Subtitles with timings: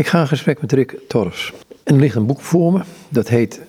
[0.00, 1.52] Ik ga in gesprek met Rick Torres.
[1.84, 3.60] En er ligt een boek voor me, dat heet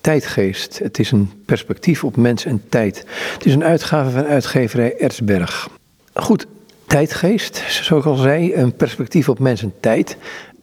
[0.00, 0.78] Tijdgeest.
[0.78, 3.06] Het is een perspectief op mens en tijd.
[3.32, 5.68] Het is een uitgave van uitgeverij Erzberg.
[6.14, 6.46] Goed,
[6.86, 10.16] tijdgeest, zoals ik al zei, een perspectief op mens en tijd.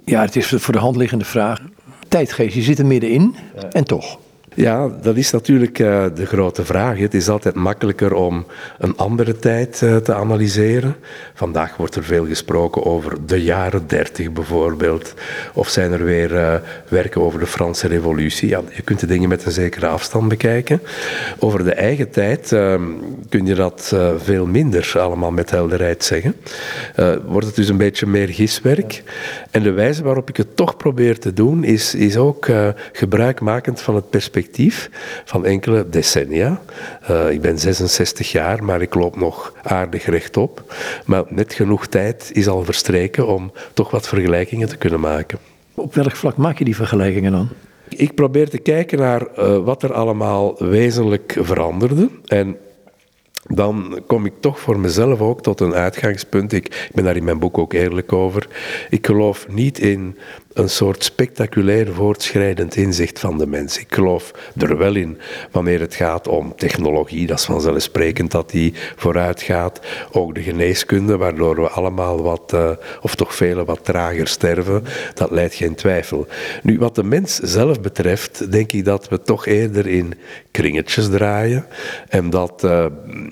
[0.05, 1.61] Ja, het is voor de hand liggende vraag.
[2.07, 3.35] Tijdgeest, je zit er middenin
[3.71, 4.19] en toch.
[4.59, 6.97] Ja, dat is natuurlijk uh, de grote vraag.
[6.97, 8.45] Het is altijd makkelijker om
[8.77, 10.95] een andere tijd uh, te analyseren.
[11.33, 15.13] Vandaag wordt er veel gesproken over de jaren dertig bijvoorbeeld.
[15.53, 16.53] Of zijn er weer uh,
[16.87, 18.49] werken over de Franse Revolutie.
[18.49, 20.81] Ja, je kunt de dingen met een zekere afstand bekijken.
[21.39, 22.83] Over de eigen tijd ehm,
[23.29, 26.35] kun je dat veel minder allemaal met helderheid zeggen.
[27.25, 29.03] wordt het dus een beetje meer giswerk.
[29.51, 32.47] En de wijze waarop ik het toch probeer te doen, is, is ook
[32.91, 34.47] gebruikmakend van het perspectief
[35.25, 36.61] van enkele decennia.
[37.09, 40.73] Uh, ik ben 66 jaar, maar ik loop nog aardig rechtop.
[41.05, 45.39] Maar net genoeg tijd is al verstreken om toch wat vergelijkingen te kunnen maken.
[45.73, 47.49] Op welk vlak maak je die vergelijkingen dan?
[47.89, 52.09] Ik probeer te kijken naar uh, wat er allemaal wezenlijk veranderde.
[52.25, 52.57] En
[53.47, 56.53] dan kom ik toch voor mezelf ook tot een uitgangspunt.
[56.53, 58.47] Ik, ik ben daar in mijn boek ook eerlijk over.
[58.89, 60.17] Ik geloof niet in
[60.59, 63.77] een soort spectaculair voortschrijdend inzicht van de mens.
[63.77, 65.17] Ik geloof er wel in
[65.51, 69.79] wanneer het gaat om technologie, dat is vanzelfsprekend dat die vooruit gaat.
[70.11, 72.69] Ook de geneeskunde, waardoor we allemaal wat, uh,
[73.01, 76.27] of toch velen wat trager sterven, dat leidt geen twijfel.
[76.63, 80.13] Nu, wat de mens zelf betreft, denk ik dat we toch eerder in
[80.51, 81.65] kringetjes draaien
[82.09, 82.85] en dat uh,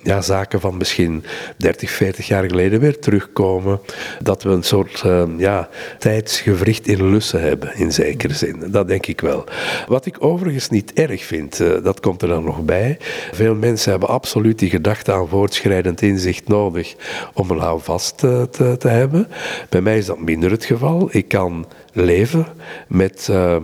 [0.04, 1.24] ja, zaken van misschien
[1.58, 3.80] 30, 40 jaar geleden weer terugkomen.
[4.22, 8.64] Dat we een soort uh, ja, tijdsgevricht in hebben, in zekere zin.
[8.68, 9.44] Dat denk ik wel.
[9.88, 12.98] Wat ik overigens niet erg vind, uh, dat komt er dan nog bij.
[13.32, 16.96] Veel mensen hebben absoluut die gedachte aan voortschrijdend inzicht nodig
[17.34, 19.28] om een houvast uh, te, te, hebben.
[19.70, 21.10] Bij mij is dat minder het geval.
[21.12, 22.46] Ik kan leven
[22.88, 23.56] met uh,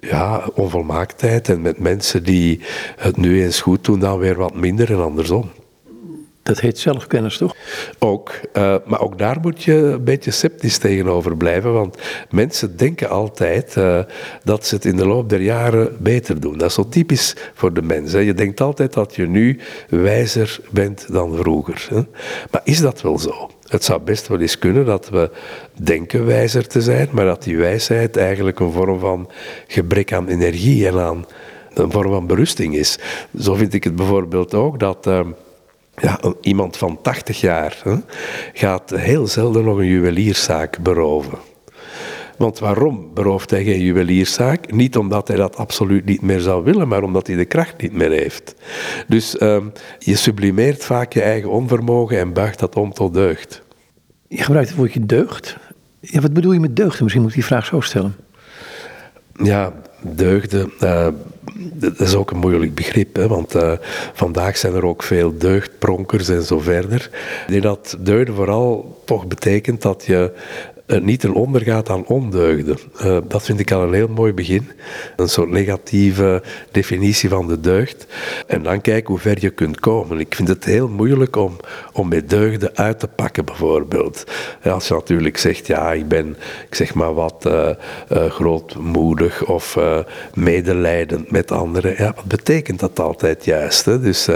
[0.00, 2.60] ja, onvolmaaktheid en met mensen die
[2.96, 5.50] het nu eens goed doen, dan weer wat minder en andersom.
[6.48, 7.54] Dat heet zelfkennis, toch?
[7.98, 8.30] Ook.
[8.52, 11.72] Uh, maar ook daar moet je een beetje sceptisch tegenover blijven.
[11.72, 11.98] Want
[12.30, 14.00] mensen denken altijd uh,
[14.44, 16.58] dat ze het in de loop der jaren beter doen.
[16.58, 18.24] Dat is zo typisch voor de mensen.
[18.24, 21.86] Je denkt altijd dat je nu wijzer bent dan vroeger.
[21.90, 22.00] Hè?
[22.50, 23.50] Maar is dat wel zo?
[23.66, 25.30] Het zou best wel eens kunnen dat we
[25.82, 29.30] denken wijzer te zijn, maar dat die wijsheid eigenlijk een vorm van
[29.66, 31.26] gebrek aan energie en aan
[31.74, 32.98] een vorm van berusting is.
[33.40, 35.06] Zo vind ik het bijvoorbeeld ook dat.
[35.06, 35.20] Uh,
[36.00, 37.94] ja, iemand van 80 jaar hè,
[38.52, 41.38] gaat heel zelden nog een juwelierszaak beroven.
[42.38, 44.72] Want waarom berooft hij geen juwelierszaak?
[44.72, 47.92] Niet omdat hij dat absoluut niet meer zou willen, maar omdat hij de kracht niet
[47.92, 48.54] meer heeft.
[49.06, 53.62] Dus um, je sublimeert vaak je eigen onvermogen en buigt dat om tot deugd.
[54.28, 55.56] Je gebruikt het woordje deugd.
[56.00, 57.00] Ja, wat bedoel je met deugd?
[57.00, 58.16] Misschien moet ik die vraag zo stellen.
[59.42, 61.08] Ja, deugden, uh,
[61.54, 63.72] dat is ook een moeilijk begrip, hè, want uh,
[64.12, 67.10] vandaag zijn er ook veel deugdpronkers en zo verder.
[67.46, 70.32] Denk dat deugden vooral toch betekent dat je
[70.88, 72.78] niet ten onder gaat aan ondeugden.
[73.04, 74.70] Uh, dat vind ik al een heel mooi begin.
[75.16, 78.06] Een soort negatieve definitie van de deugd.
[78.46, 80.20] En dan kijken hoe ver je kunt komen.
[80.20, 81.56] Ik vind het heel moeilijk om,
[81.92, 84.24] om met deugden uit te pakken, bijvoorbeeld.
[84.64, 86.36] Als je natuurlijk zegt, ja, ik ben,
[86.68, 87.70] ik zeg maar wat, uh,
[88.30, 89.78] grootmoedig of
[90.34, 91.94] medelijdend met anderen.
[91.98, 93.84] Ja, wat betekent dat altijd juist?
[93.84, 94.00] Hè?
[94.00, 94.28] Dus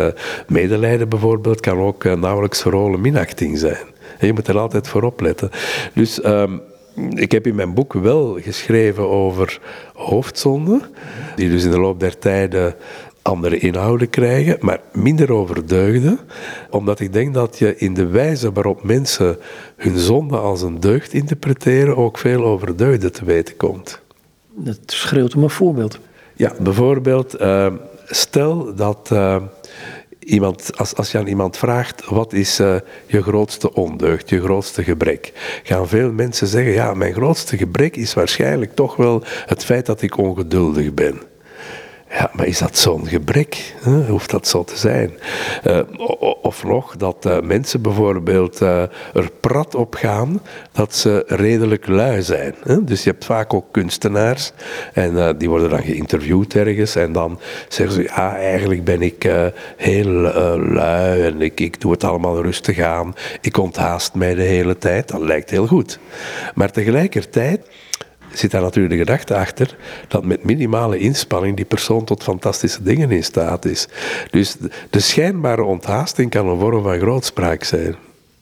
[0.47, 3.92] medelijden bijvoorbeeld kan ook nauwelijks verholen minachting zijn.
[4.27, 5.51] Je moet er altijd voor opletten.
[5.95, 6.61] Dus um,
[7.15, 9.61] ik heb in mijn boek wel geschreven over
[9.95, 10.83] hoofdzonden,
[11.37, 12.75] die dus in de loop der tijden
[13.23, 16.19] andere inhouden krijgen, maar minder over deugden,
[16.71, 19.39] omdat ik denk dat je in de wijze waarop mensen
[19.77, 24.01] hun zonde als een deugd interpreteren ook veel over deugden te weten komt.
[24.55, 25.99] Dat schreeuwt om een voorbeeld.
[26.37, 27.67] Ja, bijvoorbeeld, uh,
[28.07, 29.37] stel dat uh,
[30.25, 34.85] iemand, als, als je aan iemand vraagt, wat is uh, je grootste ondeugd, je grootste
[34.85, 35.33] gebrek?
[35.63, 40.03] Gaan veel mensen zeggen, ja, mijn grootste gebrek is waarschijnlijk toch wel het feit dat
[40.03, 41.32] ik ongeduldig ben.
[42.13, 43.75] Ja, maar is dat zo'n gebrek?
[43.85, 44.09] Huh?
[44.09, 45.13] Hoeft dat zo te zijn?
[45.67, 45.81] Uh,
[46.43, 48.83] of nog dat uh, mensen bijvoorbeeld uh,
[49.15, 50.43] er prat op gaan
[50.73, 52.55] dat ze redelijk lui zijn.
[52.63, 52.85] Hè?
[52.85, 54.53] Dus je hebt vaak ook kunstenaars
[54.93, 59.31] en die worden dan geïnterviewd ergens en dan zeggen ze, ja, eigenlijk ben ik
[59.77, 60.11] heel
[60.59, 63.15] lui en ik, ik doe het allemaal rustig aan.
[63.41, 65.09] Ik onthaast mij de hele tijd.
[65.09, 65.99] Dat lijkt heel goed.
[66.55, 67.67] Maar tegelijkertijd
[68.35, 69.77] zit daar natuurlijk de gedachte achter
[70.09, 73.89] dat met minimale inspanning die persoon tot fantastische dingen in staat is.
[74.31, 74.57] Dus
[74.91, 77.95] de schijnbare onthaasting kan een vorm van grootspraak zijn.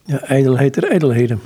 [0.03, 1.41] Ja, ijdelheid der ijdelheden.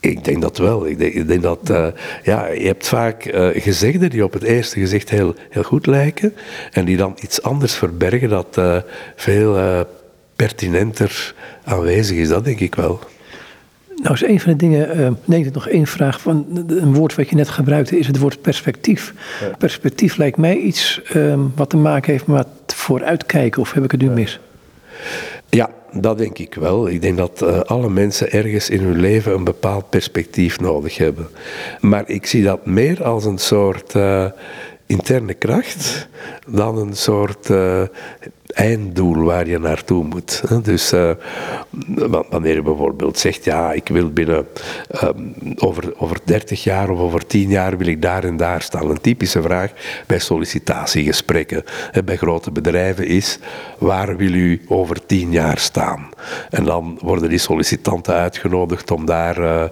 [0.00, 0.86] Ik denk dat wel.
[0.86, 1.86] Ik denk, ik denk dat, uh,
[2.22, 6.34] ja, je hebt vaak uh, gezegden die op het eerste gezicht heel, heel goed lijken
[6.72, 8.76] en die dan iets anders verbergen dat uh,
[9.16, 9.84] veel
[10.36, 11.34] pertinenter
[11.64, 12.28] aanwezig is.
[12.28, 13.00] Dat denk ik wel.
[14.02, 17.28] Nou is een van de dingen, uh, ik nog één vraag van een woord wat
[17.28, 19.14] je net gebruikte, is het woord perspectief.
[19.40, 19.56] Ja.
[19.58, 24.00] Perspectief lijkt mij iets uh, wat te maken heeft met vooruitkijken, of heb ik het
[24.00, 24.40] nu mis?
[25.48, 26.88] Ja, dat denk ik wel.
[26.88, 31.28] Ik denk dat uh, alle mensen ergens in hun leven een bepaald perspectief nodig hebben.
[31.80, 34.24] Maar ik zie dat meer als een soort uh,
[34.86, 36.08] interne kracht
[36.46, 37.82] dan een soort uh,
[38.54, 40.42] einddoel waar je naartoe moet.
[40.62, 41.10] Dus uh,
[42.30, 44.46] wanneer je bijvoorbeeld zegt, ja, ik wil binnen
[45.04, 48.90] um, over, over 30 jaar of over 10 jaar wil ik daar en daar staan.
[48.90, 49.72] Een typische vraag
[50.06, 51.64] bij sollicitatiegesprekken
[52.04, 53.38] bij grote bedrijven is,
[53.78, 56.08] waar wil u over 10 jaar staan?
[56.50, 59.64] En dan worden die sollicitanten uitgenodigd om daar uh,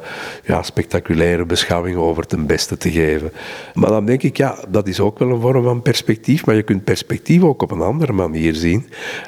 [0.44, 3.32] ja, spectaculaire beschouwingen over ten beste te geven.
[3.74, 6.62] Maar dan denk ik, ja, dat is ook wel een vorm van perspectief, maar je
[6.62, 8.65] kunt perspectief ook op een andere manier zien.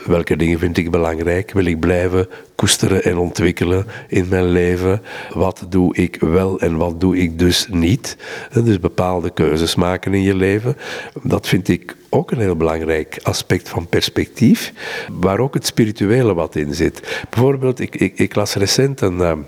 [0.06, 1.52] Welke dingen vind ik belangrijk?
[1.52, 5.02] Wil ik blijven koesteren en ontwikkelen in mijn leven?
[5.32, 8.16] Wat doe ik wel en wat doe ik dus niet?
[8.64, 10.76] Dus bepaalde keuzes maken in je leven.
[11.22, 14.72] Dat vind ik ook een heel belangrijk aspect van perspectief,
[15.12, 17.24] waar ook het spirituele wat in zit.
[17.30, 19.46] Bijvoorbeeld, ik, ik, ik las recent een.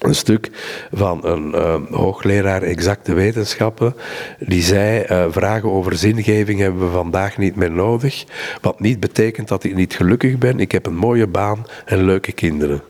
[0.00, 0.50] Een stuk
[0.92, 3.94] van een uh, hoogleraar exacte wetenschappen,
[4.38, 8.24] die zei, uh, vragen over zingeving hebben we vandaag niet meer nodig,
[8.60, 12.32] wat niet betekent dat ik niet gelukkig ben, ik heb een mooie baan en leuke
[12.32, 12.82] kinderen.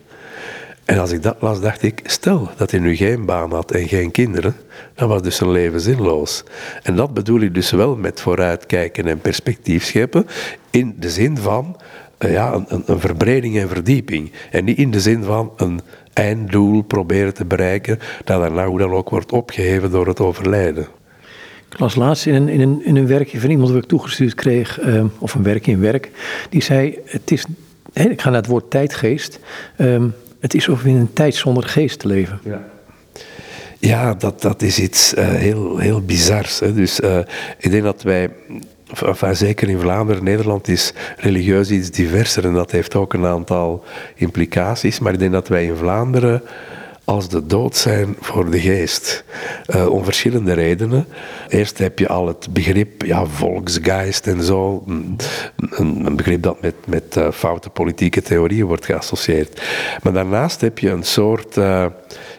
[0.85, 3.89] En als ik dat las, dacht ik, stel dat hij nu geen baan had en
[3.89, 4.57] geen kinderen,
[4.95, 6.45] dan was dus zijn leven zinloos.
[6.83, 10.27] En dat bedoel ik dus wel met vooruitkijken en perspectief scheppen,
[10.71, 11.77] in de zin van
[12.19, 14.33] uh, ja, een, een verbreding en verdieping.
[14.51, 15.81] En niet in de zin van een
[16.13, 20.87] einddoel proberen te bereiken, dat daarna hoe dan ook wordt opgeheven door het overlijden.
[21.71, 24.35] Ik las laatst in een, in een, in een werkje van iemand dat ik toegestuurd
[24.35, 26.11] kreeg, uh, of een werkje in werk,
[26.49, 27.45] die zei: Het is,
[27.93, 29.41] ik ga naar het woord tijdgeest,
[29.79, 32.41] um, het is of in een tijd zonder geest te leven.
[32.45, 32.69] Ja.
[33.79, 36.61] Ja, dat, dat is iets uh, heel, heel bizars.
[36.61, 36.75] Hè.
[36.75, 37.19] Dus uh,
[37.59, 38.31] ik denk dat wij
[39.05, 43.85] Enfin, zeker in Vlaanderen, Nederland is religieus iets diverser en dat heeft ook een aantal
[44.15, 44.99] implicaties.
[44.99, 46.43] Maar ik denk dat wij in Vlaanderen
[47.11, 49.25] als de dood zijn voor de geest.
[49.75, 51.07] Uh, om verschillende redenen.
[51.49, 54.85] Eerst heb je al het begrip ja, volksgeist en zo.
[55.71, 59.63] Een, begrip dat met, met uh, foute politieke theorieën wordt geassocieerd.
[60.03, 61.87] Maar daarnaast heb je een soort uh,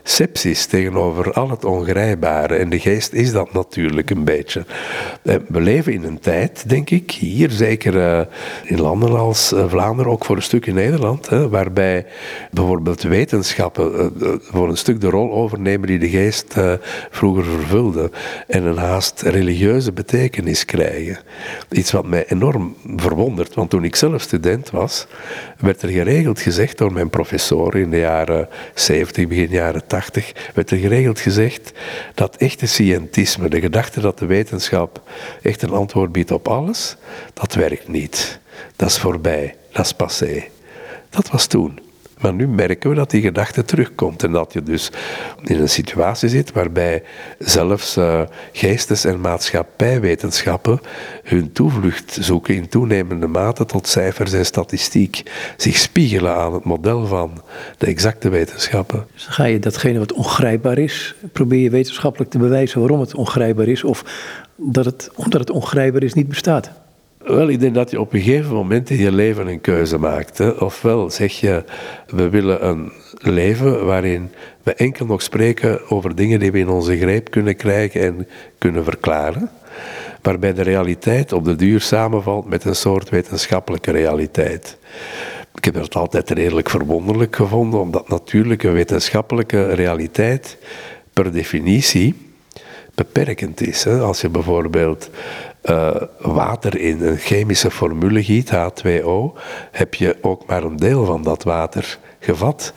[0.04, 2.56] sepsis tegenover al het ongrijpbare.
[2.56, 4.66] En de geest is dat natuurlijk een beetje.
[5.24, 8.28] we leven in een tijd, denk ik, hier zeker
[8.64, 12.06] in landen als Vlaanderen, ook voor een stuk in Nederland, waarbij
[12.52, 16.56] bijvoorbeeld wetenschappen voor een stuk de rol overnemen die de geest
[17.10, 18.12] vroeger vervulde.
[18.48, 21.20] En een haast religieuze betekenis krijgen.
[21.70, 25.08] Iets wat mij enorm verwondert, want toen ik zelf student was,
[25.62, 30.72] werd er geregeld gezegd door mijn professor in de jaren 70, begin jaren 80, werd
[30.72, 31.72] er geregeld gezegd
[32.14, 35.02] dat echte scientisme, de gedachte dat de wetenschap
[35.42, 36.96] echt een antwoord biedt op alles,
[37.34, 38.40] dat werkt niet.
[38.76, 40.44] Dat is voorbij, dat is passé.
[41.10, 41.91] Dat was toen.
[42.22, 44.92] Maar nu merken we dat die gedachte terugkomt en dat je dus
[45.44, 47.04] in een situatie zit waarbij
[47.40, 48.22] zelfs uh,
[48.52, 50.80] geestes- en maatschappijwetenschappen
[51.24, 55.24] hun toevlucht zoeken in toenemende mate tot cijfers en statistiek,
[55.58, 57.42] zich spiegelen aan het model van
[57.78, 59.08] de exacte wetenschappen.
[59.14, 63.68] Dus ga je datgene wat ongrijpbaar is, probeer je wetenschappelijk te bewijzen waarom het ongrijpbaar
[63.68, 64.04] is of
[64.56, 66.72] dat het, omdat het ongrijpbaar is, niet bestaat.
[67.24, 70.38] Wel, ik denk dat je op een gegeven moment in je leven een keuze maakt.
[70.38, 70.50] Hè.
[70.50, 71.64] Ofwel zeg je,
[72.08, 74.32] we willen een leven waarin
[74.64, 78.84] we enkel nog spreken over dingen die we in onze greep kunnen krijgen en kunnen
[78.84, 79.50] verklaren.
[80.22, 84.78] Waarbij de realiteit op de duur samenvalt met een soort wetenschappelijke realiteit.
[85.56, 90.58] Ik heb het altijd redelijk verwonderlijk gevonden, omdat natuurlijk een wetenschappelijke realiteit
[91.14, 92.16] per definitie
[92.96, 93.84] beperkend is.
[93.84, 94.00] Hè.
[94.00, 95.10] Als je bijvoorbeeld
[95.64, 99.40] uh, water in een chemische formule giet, H2O,
[99.72, 102.74] heb je ook maar een deel van dat water gevat.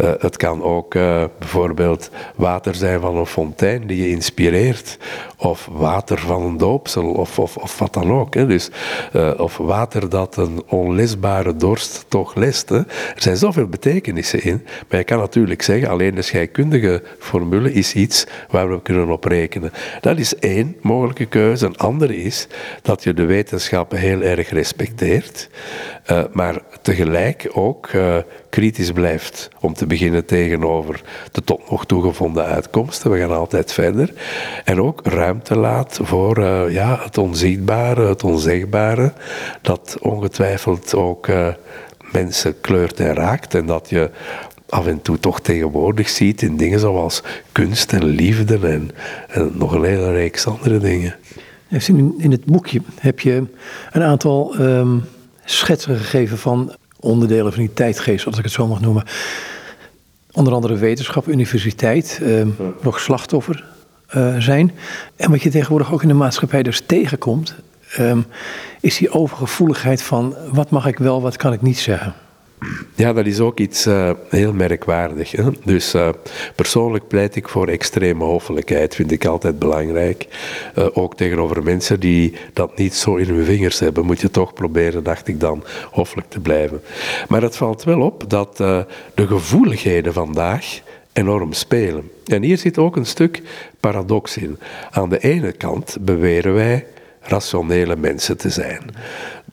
[0.00, 4.98] Uh, het kan ook uh, bijvoorbeeld water zijn van een fontein die je inspireert,
[5.36, 8.34] of water van een doopsel, of, of, of wat dan ook.
[8.34, 8.46] Hè.
[8.46, 8.70] Dus,
[9.12, 12.70] uh, of water dat een onlesbare dorst toch lest.
[12.70, 17.94] Er zijn zoveel betekenissen in, maar je kan natuurlijk zeggen, alleen de scheikundige formule is
[17.94, 19.72] iets waar we kunnen op rekenen.
[20.00, 21.66] Dat is één mogelijke keuze.
[21.66, 22.46] Een andere is
[22.82, 25.48] dat je de wetenschappen heel erg respecteert
[26.10, 28.16] uh, maar tegelijk ook uh,
[28.50, 33.10] kritisch blijft om te beginnen tegenover de tot nog toe gevonden uitkomsten.
[33.10, 34.12] We gaan altijd verder.
[34.64, 39.12] En ook ruimte laat voor uh, ja, het onzichtbare, het onzegbare,
[39.62, 41.28] dat ongetwijfeld ook
[42.12, 44.10] mensen kleurt en raakt en dat je
[44.72, 48.90] af en toe toch tegenwoordig ziet in dingen zoals kunst en liefde en,
[49.52, 51.14] nog een hele reeks andere dingen.
[52.18, 53.44] In, het boekje heb je
[53.92, 55.04] een aantal um,
[55.44, 59.04] schetsen gegeven van onderdelen van die tijdgeest, als ik het zo mag noemen.
[60.32, 63.64] Onder andere wetenschap, universiteit, um, nog slachtoffer
[64.16, 64.72] uh, zijn.
[65.16, 67.54] En wat je tegenwoordig ook in de maatschappij dus tegenkomt,
[67.98, 68.26] um,
[68.80, 72.14] is die overgevoeligheid van wat mag ik wel, wat kan ik niet zeggen.
[72.94, 75.30] Ja, dat is ook iets uh, heel merkwaardig.
[75.30, 75.44] Hè?
[75.64, 76.08] Dus uh,
[76.54, 80.26] persoonlijk pleit ik voor extreme hoffelijkheid, vind ik altijd belangrijk.
[80.78, 84.52] Uh, ook tegenover mensen die dat niet zo in hun vingers hebben, moet je toch
[84.52, 86.82] proberen, dacht ik dan, hoffelijk te blijven.
[87.28, 90.80] Maar het valt wel op dat de gevoeligheden vandaag
[91.12, 92.10] enorm spelen.
[92.26, 93.42] En hier zit ook een stuk
[93.80, 94.58] paradox in.
[94.90, 96.86] Aan de ene kant beweren wij
[97.20, 98.82] rationele mensen te zijn.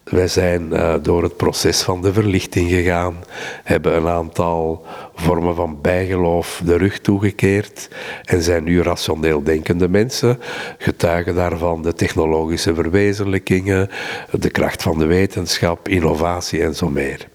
[0.09, 3.15] Wij zijn uh, door het proces van de verlichting gegaan,
[3.63, 4.85] hebben een aantal
[5.15, 7.89] vormen van bijgeloof de rug toegekeerd
[8.23, 10.39] en zijn nu rationeel denkende mensen,
[10.77, 13.89] getuigen daarvan de technologische verwezenlijkingen,
[14.31, 17.27] de kracht van de wetenschap, innovatie en zo meer.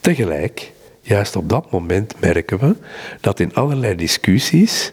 [0.00, 2.76] Tegelijk, juist op dat moment merken we
[3.20, 4.92] dat in allerlei discussies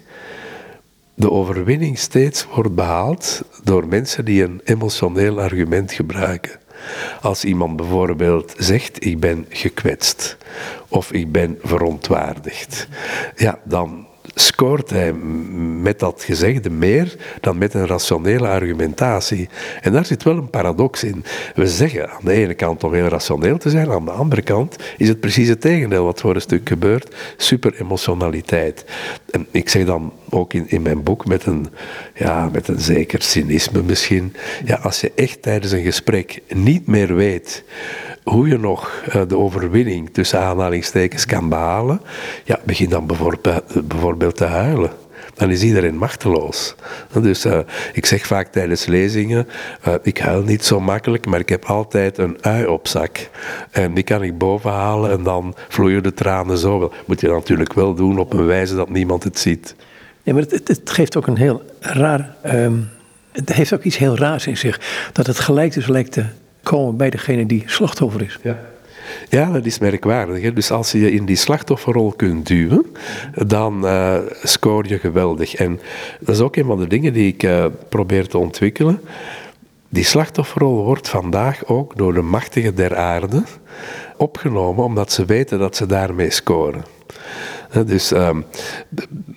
[1.16, 6.62] de overwinning steeds wordt behaald door mensen die een emotioneel argument gebruiken.
[7.22, 10.38] Als iemand bijvoorbeeld zegt: Ik ben gekwetst
[10.88, 12.88] of ik ben verontwaardigd,
[13.36, 15.14] ja, dan scoort hij
[15.82, 19.50] met dat gezegde meer dan met een rationele argumentatie.
[19.82, 21.24] En daar zit wel een paradox in.
[21.56, 24.76] We zeggen aan de ene kant om heel rationeel te zijn, aan de andere kant
[24.98, 28.86] is het precies het tegendeel wat voor een stuk gebeurt: super emotionaliteit.
[29.32, 31.68] En ik zeg dan ook in, in mijn boek met een,
[32.16, 34.34] ja, met een zeker cynisme misschien.
[34.66, 37.64] Ja, als je echt tijdens een gesprek niet meer weet
[38.24, 42.02] hoe je nog eh, de overwinning tussen aanhalingstekens kan behalen,
[42.44, 43.08] ja, begin dan
[43.88, 44.92] bijvoorbeeld te huilen
[45.34, 46.76] dan is iedereen machteloos.
[47.22, 47.60] Dus uh,
[47.94, 49.48] ik zeg vaak tijdens lezingen,
[50.02, 53.30] ik huil niet zo makkelijk, maar ik heb altijd een ui op zak.
[53.72, 56.94] En die kan ik bovenhalen en dan vloeien de tranen zo wel.
[57.06, 59.76] Moet je natuurlijk wel doen op een wijze dat niemand het ziet.
[60.24, 62.36] Nee, maar het, geeft ook een heel raar...
[62.46, 62.90] Um,
[63.32, 64.80] het heeft ook iets heel raars in zich.
[65.14, 66.18] Dat het gelijk dus lijkt
[66.64, 68.40] komen bij degene die slachtoffer is.
[68.44, 68.60] Ja.
[69.30, 70.42] Ja, dat is merkwaardig.
[70.42, 70.54] Hè?
[70.54, 72.86] Dus als je je in die slachtofferrol kunt duwen,
[73.46, 75.56] dan uh, scoor je geweldig.
[75.56, 75.80] En
[76.20, 79.02] dat is ook een van de dingen die ik uh, probeer te ontwikkelen.
[79.90, 83.44] Die slachtofferrol wordt vandaag ook door de machtigen der aarde
[84.18, 86.84] opgenomen, omdat ze weten dat ze daarmee scoren.
[87.86, 88.46] Dus um,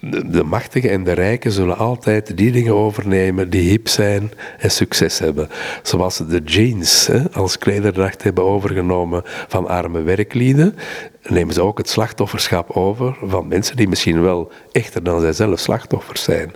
[0.01, 4.71] de, de, machtigen en de rijken zullen altijd die dingen overnemen die hip zijn en
[4.71, 5.49] succes hebben.
[5.83, 10.77] Zoals de jeans als klederdracht hebben overgenomen van arme werklieden,
[11.23, 15.59] nemen ze ook het slachtofferschap over van mensen die misschien wel echter dan zij zelf
[15.59, 16.53] slachtoffers zijn.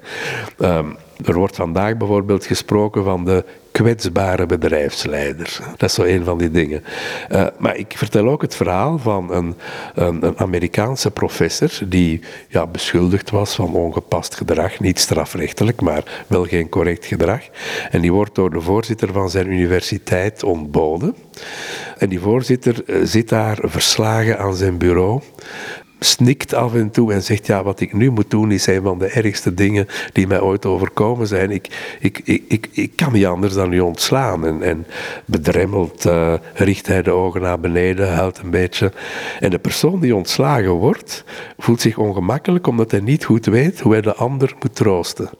[0.58, 5.58] Um, er wordt vandaag bijvoorbeeld gesproken van de kwetsbare bedrijfsleider.
[5.76, 6.84] Dat is zo een van die dingen.
[7.32, 9.54] Uh, maar ik vertel ook het verhaal van een,
[9.94, 16.68] een, Amerikaanse professor die ja, beschuldigd was van ongepast gedrag, niet strafrechtelijk, maar wel geen
[16.68, 17.40] correct gedrag.
[17.90, 21.16] En die wordt door de voorzitter van zijn universiteit ontboden.
[21.98, 25.20] En die voorzitter uh, zit daar verslagen aan zijn bureau
[26.00, 28.98] snikt af en toe en zegt: Ja, wat ik nu moet doen is een van
[28.98, 31.50] de ergste dingen die mij ooit overkomen zijn.
[31.50, 34.46] Ik, ik, ik, ik, ik kan niet anders dan u ontslaan.
[34.46, 34.86] En, en
[35.24, 38.92] bedremmeld uh, richt hij de ogen naar beneden, huilt een beetje.
[39.40, 41.24] En de persoon die ontslagen wordt,
[41.58, 45.30] voelt zich ongemakkelijk omdat hij niet goed weet hoe hij de ander moet troosten.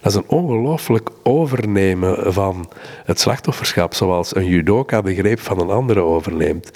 [0.00, 2.68] Dat is een ongelooflijk overnemen van
[3.04, 6.70] het slachtofferschap, zoals een judoka de greep van een andere overneemt.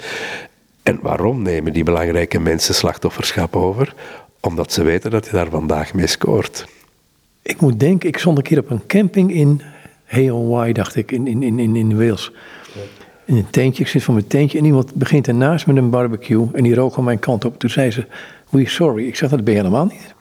[0.87, 3.93] En waarom nemen die belangrijke mensen slachtofferschap over?
[4.39, 6.65] Omdat ze weten dat je daar vandaag mee scoort.
[7.41, 9.61] Ik moet denken, ik stond een keer op een camping in
[10.05, 12.31] Hay dacht ik, in, in, in, in Wales.
[13.25, 16.47] In een tentje, ik zit voor mijn tentje en iemand begint ernaast met een barbecue
[16.53, 17.59] en die rook aan mijn kant op.
[17.59, 18.05] Toen zei ze,
[18.49, 19.07] we sorry.
[19.07, 20.15] Ik zeg, dat ben je helemaal niet.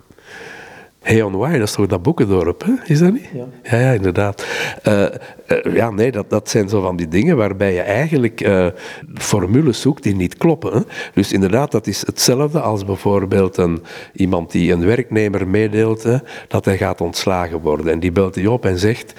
[1.07, 2.73] Hey on dat is toch dat boekendorp, hè?
[2.85, 3.29] is dat niet?
[3.63, 4.47] Ja, ja, inderdaad.
[4.89, 5.03] Uh,
[5.49, 8.67] uh, ja, nee, dat, dat zijn zo van die dingen waarbij je eigenlijk uh,
[9.15, 10.73] formules zoekt die niet kloppen.
[10.73, 10.81] Hè?
[11.15, 13.83] Dus inderdaad, dat is hetzelfde als bijvoorbeeld een,
[14.13, 16.17] iemand die een werknemer meedeelt hè,
[16.49, 17.89] dat hij gaat ontslagen worden.
[17.89, 19.13] En die belt hij op en zegt,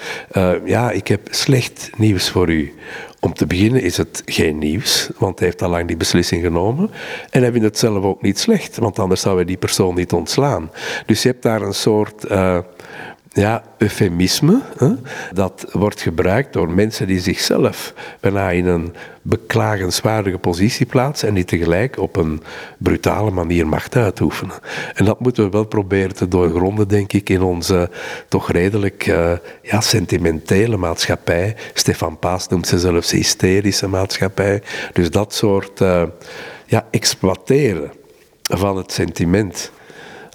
[0.64, 2.74] ja, ik heb slecht nieuws voor u.
[3.20, 6.90] Om te beginnen is het geen nieuws, want hij heeft al lang die beslissing genomen.
[7.30, 10.12] En hij vindt het zelf ook niet slecht, want anders zou hij die persoon niet
[10.12, 10.70] ontslaan.
[11.06, 12.58] Dus je hebt daar een soort uh,
[13.32, 14.60] ja, eufemisme.
[14.76, 14.88] Hè?
[15.32, 21.98] Dat wordt gebruikt door mensen die zichzelf in een beklagenswaardige positie plaatsen en die tegelijk
[21.98, 22.42] op een
[22.78, 24.54] brutale manier macht uitoefenen.
[24.94, 27.90] En dat moeten we wel proberen te doorgronden, denk ik, in onze
[28.28, 29.32] toch redelijk uh,
[29.62, 31.56] ja, sentimentele maatschappij.
[31.74, 34.62] Stefan Paas noemt ze zelfs hysterische maatschappij.
[34.92, 36.02] Dus dat soort uh,
[36.66, 37.92] ja, exploiteren
[38.42, 39.70] van het sentiment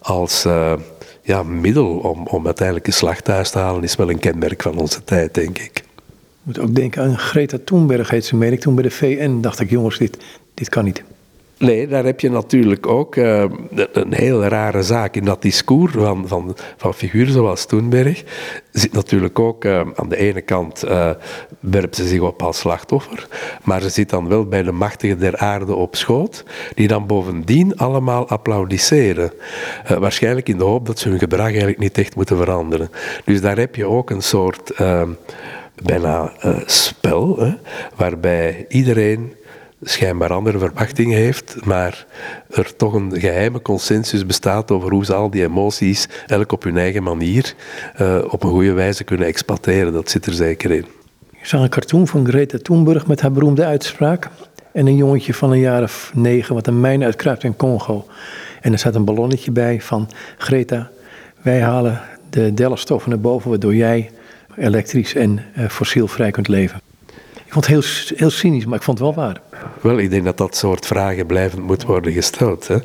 [0.01, 0.73] als uh,
[1.23, 4.77] ja, middel om, om uiteindelijk een slag thuis te halen, is wel een kenmerk van
[4.77, 5.77] onze tijd, denk ik.
[5.77, 8.59] Ik moet ook denken aan Greta Thunberg, heet ze, meen ik.
[8.59, 10.17] Toen bij de VN dacht ik, jongens, dit,
[10.53, 11.03] dit kan niet.
[11.63, 13.43] Nee, daar heb je natuurlijk ook uh,
[13.93, 18.23] een heel rare zaak in dat discours van, van, van figuren zoals Thunberg.
[18.71, 21.09] Zit natuurlijk ook uh, aan de ene kant uh,
[21.59, 23.27] werpt ze zich op als slachtoffer,
[23.63, 26.43] maar ze zit dan wel bij de machtigen der aarde op schoot,
[26.75, 29.31] die dan bovendien allemaal applaudisseren.
[29.99, 32.89] waarschijnlijk in de hoop dat ze hun gedrag eigenlijk niet echt moeten veranderen.
[33.25, 34.73] Dus daar heb je ook een soort
[35.83, 36.31] bijna
[36.65, 37.53] spel, hè,
[37.95, 39.33] waarbij iedereen
[39.83, 42.05] schijnbaar andere verwachtingen heeft, maar
[42.49, 46.77] er toch een geheime consensus bestaat over hoe ze al die emoties, elk op hun
[46.77, 47.53] eigen manier,
[48.01, 49.93] uh, op een goede wijze kunnen exploiteren.
[49.93, 50.85] Dat zit er zeker in.
[51.31, 54.29] Ik zag een cartoon van Greta Thunberg met haar beroemde uitspraak.
[54.71, 58.05] En een jongetje van een jaar of negen wat een mijn uitkruipt in Congo.
[58.61, 60.89] En er staat een ballonnetje bij van Greta,
[61.41, 64.11] wij halen de dellenstoffen naar boven waardoor jij
[64.57, 66.81] elektrisch en uh, fossielvrij kunt leven.
[67.45, 69.41] Ik vond het heel, heel cynisch, maar ik vond het wel waar.
[69.81, 72.67] Wel, ik denk dat dat soort vragen blijvend moet worden gesteld.
[72.67, 72.77] Hè.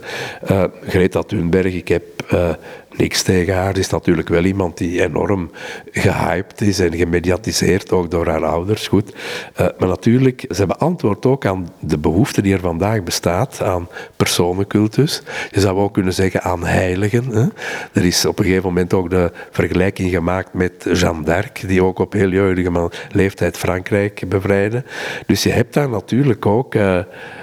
[0.50, 2.50] Uh, Greta Thunberg, ik heb uh,
[2.96, 5.50] niks tegen haar, is natuurlijk wel iemand die enorm
[5.90, 8.88] gehyped is en gemediatiseerd, ook door haar ouders.
[8.88, 9.14] Goed.
[9.60, 15.22] Uh, maar natuurlijk, ze beantwoordt ook aan de behoefte die er vandaag bestaat aan personencultus.
[15.50, 17.24] Je zou ook kunnen zeggen aan heiligen.
[17.24, 17.46] Hè.
[17.92, 21.98] Er is op een gegeven moment ook de vergelijking gemaakt met Jeanne d'Arc, die ook
[21.98, 24.84] op heel jeugdige leeftijd Frankrijk bevrijdde.
[25.26, 26.98] Dus je hebt daar natuurlijk ook uh,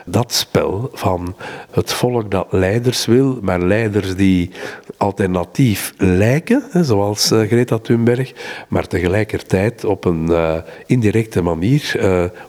[0.05, 1.35] dat spel van
[1.71, 4.51] het volk dat leiders wil, maar leiders die
[4.97, 8.33] alternatief lijken, zoals uh, Greta Thunberg,
[8.67, 11.99] maar tegelijkertijd op een uh, indirecte manier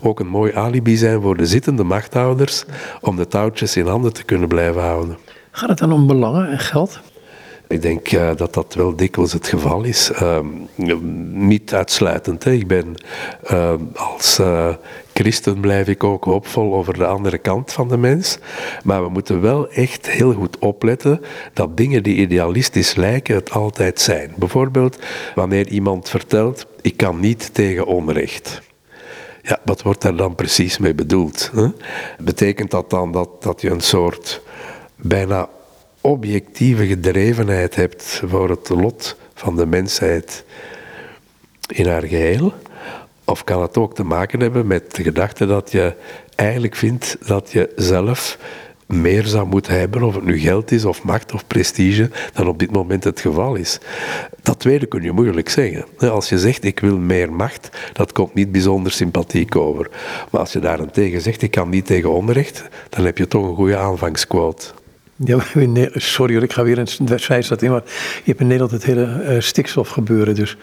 [0.03, 2.65] ook een mooi alibi zijn voor de zittende machthouders
[3.01, 5.17] om de touwtjes in handen te kunnen blijven houden.
[5.51, 7.01] Gaat het dan om belangen en geld?
[7.69, 10.11] Ik denk dat dat wel dikwijls het geval is.
[10.23, 10.39] Uh,
[11.33, 12.45] niet uitsluitend.
[12.45, 12.51] Hè.
[12.51, 12.95] Ik ben
[13.51, 14.41] uh, als
[15.13, 18.39] christen blijf ik ook hoopvol over de andere kant van de mens.
[18.85, 21.21] Maar we moeten wel echt heel goed opletten
[21.53, 24.33] dat dingen die idealistisch lijken het altijd zijn.
[24.37, 24.99] Bijvoorbeeld
[25.35, 28.63] wanneer iemand vertelt, ik kan niet tegen onrecht.
[29.43, 31.51] Ja, wat wordt daar dan precies mee bedoeld?
[31.55, 31.69] Hè?
[32.19, 34.43] Betekent dat dan dat, dat je een soort
[34.97, 35.49] bijna
[36.07, 40.45] objectieve gedrevenheid hebt voor het lot van de mensheid
[41.69, 42.53] in haar geheel?
[43.25, 45.95] Of kan het ook te maken hebben met de gedachte dat je
[46.35, 48.39] eigenlijk vindt dat je zelf
[48.87, 52.59] meer zou moeten hebben, of het nu geld is, of macht of prestige, dan op
[52.59, 53.79] dit moment het geval is.
[54.43, 55.85] Dat tweede kun je moeilijk zeggen.
[55.99, 59.91] Als je zegt ik wil meer macht, dat komt niet bijzonder sympathiek over.
[60.31, 63.55] Maar als je daarentegen zegt ik kan niet tegen onrecht, dan heb je toch een
[63.55, 64.67] goede aanvangsquote.
[65.17, 65.39] Ja,
[65.95, 69.41] sorry ik ga weer een zijstad in, maar je hebt in Nederland het hele uh,
[69.41, 70.35] stikstofgebeuren.
[70.35, 70.57] Dus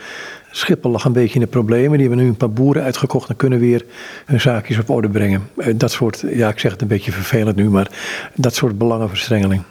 [0.52, 1.98] Schiphol lag een beetje in de problemen.
[1.98, 3.86] Die hebben nu een paar boeren uitgekocht en kunnen weer
[4.26, 5.50] hun zaakjes op orde brengen.
[5.58, 7.92] Eh, dat soort, ja ik zeg het een beetje vervelend nu, maar
[8.36, 9.63] dat soort belangenverstrengeling.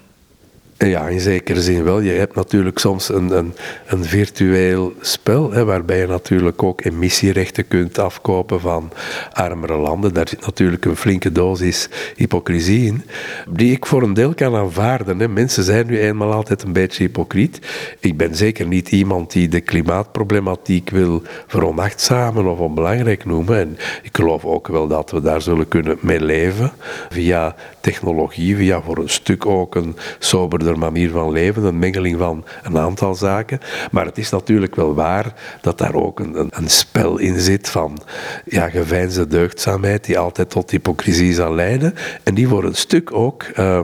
[0.88, 2.00] Ja, in zekere zin wel.
[2.00, 3.54] Je hebt natuurlijk soms een, een,
[3.86, 8.90] een virtueel spel, hè, waarbij je natuurlijk ook emissierechten kunt afkopen van
[9.32, 10.14] armere landen.
[10.14, 13.02] Daar zit natuurlijk een flinke dosis hypocrisie in,
[13.48, 15.18] die ik voor een deel kan aanvaarden.
[15.18, 15.28] Hè.
[15.28, 17.58] Mensen zijn nu eenmaal altijd een beetje hypocriet.
[18.00, 23.58] Ik ben zeker niet iemand die de klimaatproblematiek wil veronachtzamen of onbelangrijk noemen.
[23.58, 26.72] En ik geloof ook wel dat we daar zullen kunnen mee leven,
[27.10, 32.44] via technologie, via voor een stuk ook een soberder manier van leven, een mengeling van
[32.62, 33.58] een aantal zaken.
[33.90, 37.68] Maar het is natuurlijk wel waar dat daar ook een, een, een spel in zit
[37.68, 37.98] van
[38.44, 41.94] ja, geveinsde deugdzaamheid die altijd tot hypocrisie zal leiden.
[42.22, 43.80] En die voor een stuk ook, uh,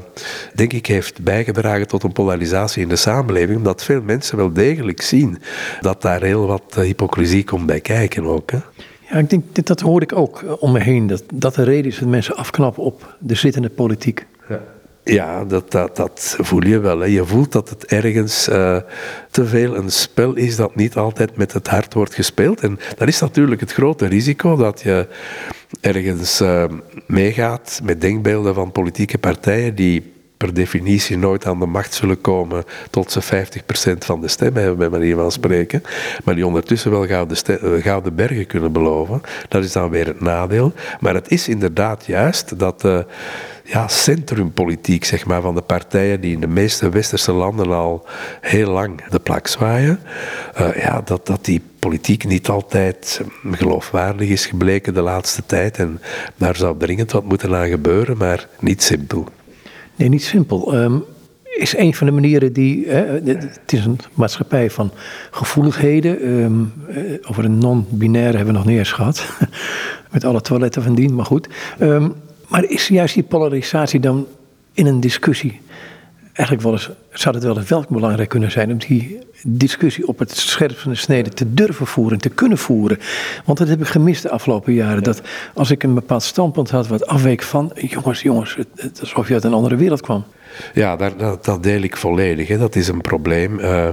[0.55, 5.03] denk ik, heeft bijgedragen tot een polarisatie in de samenleving, omdat veel mensen wel degelijk
[5.03, 5.39] zien
[5.81, 8.51] dat daar heel wat uh, hypocrisie komt bij kijken ook.
[8.51, 8.59] Hè.
[9.11, 11.07] Ja, ik denk, dat, dat hoor ik ook om me heen.
[11.07, 14.27] Dat, dat de reden is dat mensen afknappen op de zittende politiek.
[14.49, 14.61] Ja.
[15.09, 16.99] Ja, dat, dat, dat voel je wel.
[16.99, 17.07] Hè.
[17.07, 18.77] Je voelt dat het ergens uh,
[19.31, 22.61] te veel een spel is dat niet altijd met het hart wordt gespeeld.
[22.61, 25.09] En dat is natuurlijk het grote risico dat je
[25.81, 26.65] ergens uh,
[27.07, 32.65] meegaat met denkbeelden van politieke partijen die per definitie nooit aan de macht zullen komen
[32.91, 35.83] tot ze 50% van de stemmen hebben, bij manier van spreken.
[36.25, 39.21] Maar die ondertussen wel gouden, eh, gouden bergen kunnen beloven.
[39.49, 40.73] Dat is dan weer het nadeel.
[41.01, 43.07] Maar het is inderdaad juist dat de
[43.65, 48.07] ja, centrumpolitiek zeg maar, van de partijen die in de meeste westerse landen al
[48.41, 50.01] heel lang de plak zwaaien,
[50.61, 53.21] uh, ja, dat, dat die politiek niet altijd
[53.51, 55.79] geloofwaardig is gebleken de laatste tijd.
[55.79, 56.01] En
[56.37, 59.29] daar zou dringend wat moeten aan gebeuren, maar niet simpel.
[59.99, 60.75] Nee, niet simpel.
[60.75, 61.05] Um,
[61.43, 62.89] is een van de manieren die.
[62.89, 64.91] het is een maatschappij van
[65.31, 66.29] gevoeligheden.
[66.29, 66.73] Um,
[67.29, 69.27] over een non-binaire hebben we nog niet eens gehad.
[70.13, 71.49] Met alle toiletten van dien, maar goed.
[71.81, 72.13] Um,
[72.49, 74.27] maar is juist die polarisatie dan
[74.73, 75.61] in een discussie.
[76.33, 80.19] Eigenlijk wel eens, zou het wel eens wel belangrijk kunnen zijn om die discussie op
[80.19, 82.99] het scherp van de snede te durven voeren, te kunnen voeren.
[83.45, 85.03] Want dat heb ik gemist de afgelopen jaren.
[85.03, 85.21] Dat
[85.55, 89.45] als ik een bepaald standpunt had wat afweek van, jongens, jongens, het, alsof je uit
[89.45, 90.25] een andere wereld kwam.
[90.75, 92.49] Ja, dat, dat deel ik volledig.
[92.49, 92.59] Hè.
[92.59, 93.59] Dat is een probleem.
[93.59, 93.89] Uh,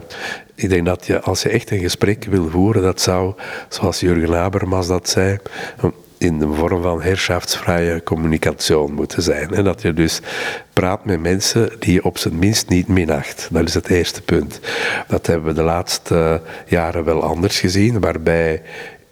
[0.56, 3.34] ik denk dat je, als je echt een gesprek wil voeren, dat zou,
[3.70, 5.38] zoals Jurgen Habermas dat zei,
[6.18, 9.54] in de vorm van herschaftsvrije communicatie moeten zijn.
[9.54, 10.22] En dat je dus
[10.74, 13.48] praat met mensen die je op zijn minst niet minacht.
[13.52, 14.60] Dat is het eerste punt.
[15.08, 18.62] Dat hebben we de laatste jaren wel anders gezien, waarbij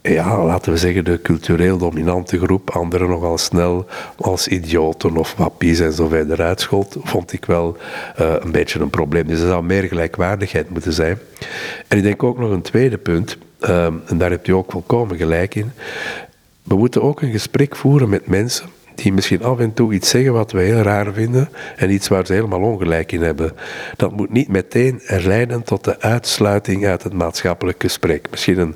[0.04, 3.86] ja, laten we zeggen, de cultureel dominante groep anderen nogal snel
[4.18, 7.78] als idioten of wappies en zo verder uitschold, vond ik wel
[8.22, 9.28] uh, een beetje een probleem.
[9.28, 11.18] Dus er zou meer gelijkwaardigheid moeten zijn.
[11.88, 15.18] En ik denk ook nog een tweede punt, uh, en daar heb je ook volkomen
[15.18, 15.72] gelijk in.
[16.64, 20.34] We moeten ook een gesprek voeren met mensen die misschien af en toe iets zeggen
[20.34, 23.52] wat we heel raar vinden en iets waar ze helemaal ongelijk in hebben.
[23.98, 28.28] Dat moet niet meteen leiden tot de uitsluiting uit het maatschappelijk gesprek.
[28.32, 28.76] Misschien een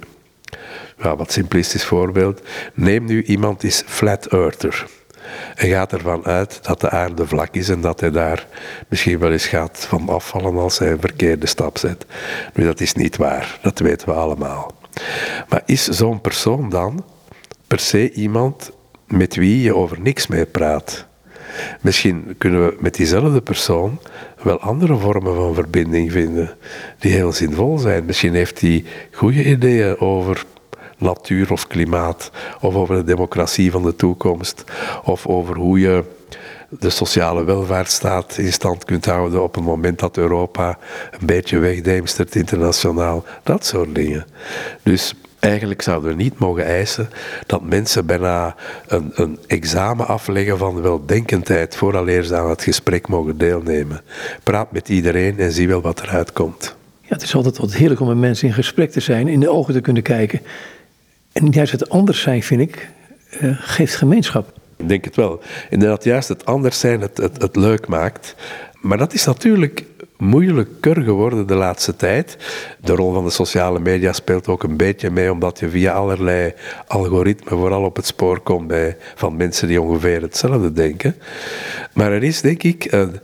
[1.02, 2.42] ja, wat simplistisch voorbeeld.
[2.74, 4.86] Neem nu iemand is flat earther.
[5.56, 8.48] En gaat ervan uit dat de aarde vlak is en dat hij daar
[8.88, 12.06] misschien wel eens gaat van afvallen als hij een verkeerde stap zet.
[12.54, 14.72] Nu, dat is niet waar, dat weten we allemaal.
[15.50, 17.04] Maar is zo'n persoon dan
[17.68, 18.72] per se iemand
[19.08, 21.06] met wie je over niks mee praat.
[21.82, 24.00] Misschien kunnen we met diezelfde persoon
[24.44, 26.56] wel andere vormen van verbinding vinden
[27.00, 28.06] die heel zinvol zijn.
[28.06, 30.46] Misschien heeft hij goede ideeën over
[30.98, 34.64] natuur of klimaat, of over de democratie van de toekomst,
[35.04, 36.04] of over hoe je
[36.70, 40.78] de sociale welvaartsstaat in stand kunt houden op het moment dat Europa
[41.20, 43.24] een beetje wegdeemstert internationaal.
[43.44, 44.26] Dat soort dingen.
[44.84, 47.10] Dus Eigenlijk zouden we niet mogen eisen
[47.46, 48.56] dat mensen bijna
[48.88, 54.02] een, een examen afleggen van weldenkendheid vooraleer ze aan het gesprek mogen deelnemen.
[54.44, 56.76] Praat met iedereen en zie wel wat eruit komt.
[57.02, 59.50] Ja, het is altijd wat heerlijk om met mensen in gesprek te zijn, in de
[59.50, 60.42] ogen te kunnen kijken.
[61.32, 62.90] En juist het anders zijn, vind ik,
[63.42, 64.52] uh, geeft gemeenschap.
[64.78, 65.42] Ik denk het wel.
[65.70, 68.36] Inderdaad, juist het anders zijn het, het, het leuk maakt.
[68.82, 69.86] Maar dat is natuurlijk
[70.18, 72.38] moeilijker geworden de laatste tijd.
[72.82, 76.54] De rol van de sociale media speelt ook een beetje mee, omdat je via allerlei
[76.88, 81.16] algoritmen vooral op het spoor komt bij, van mensen die ongeveer hetzelfde denken.
[81.94, 83.20] Maar er is denk ik een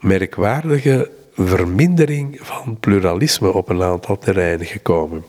[0.00, 5.24] merkwaardige vermindering van pluralisme op een aantal terreinen gekomen.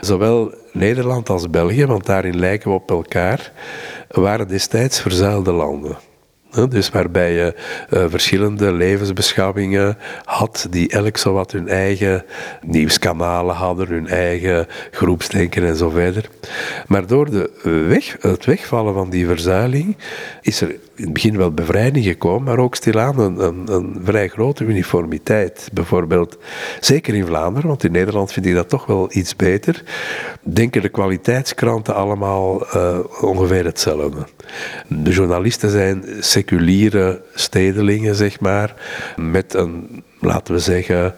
[0.00, 3.52] Zowel Nederland als België, want daarin lijken we op elkaar,
[4.08, 5.96] waren destijds verzuilde landen.
[6.68, 7.54] Dus waarbij je
[7.90, 12.24] uh, verschillende levensbeschouwingen had, die elk zo wat hun eigen
[12.62, 16.28] nieuwskanalen hadden, hun eigen groepsdenken en zo verder.
[16.86, 17.50] Maar door de
[17.88, 19.96] weg, het wegvallen van die verzuiling
[20.40, 24.28] is er in het begin wel bevrijding gekomen, maar ook stilaan een, een, een, vrij
[24.28, 25.68] grote uniformiteit.
[25.72, 26.38] Bijvoorbeeld,
[26.80, 29.82] zeker in Vlaanderen, want in Nederland vind ik dat toch wel iets beter,
[30.42, 34.26] denken de kwaliteitskranten allemaal uh, ongeveer hetzelfde.
[34.88, 36.04] De journalisten zijn
[36.44, 38.74] seculiere stedelingen, zeg maar,
[39.16, 41.14] met een, laten we zeggen,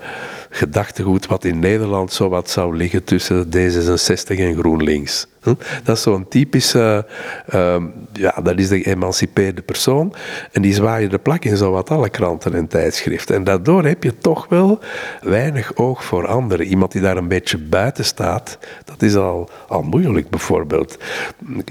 [0.56, 5.26] gedachtegoed wat in Nederland zo wat zou liggen tussen D66 en GroenLinks.
[5.42, 5.54] Hm?
[5.84, 7.06] Dat is zo'n typische,
[7.54, 7.76] uh,
[8.12, 10.14] ja, dat is de geëmancipeerde persoon.
[10.52, 13.34] En die zwaaien de plak in zowat alle kranten en tijdschriften.
[13.34, 14.78] En daardoor heb je toch wel
[15.22, 16.66] weinig oog voor anderen.
[16.66, 20.98] Iemand die daar een beetje buiten staat, dat is al, al moeilijk bijvoorbeeld.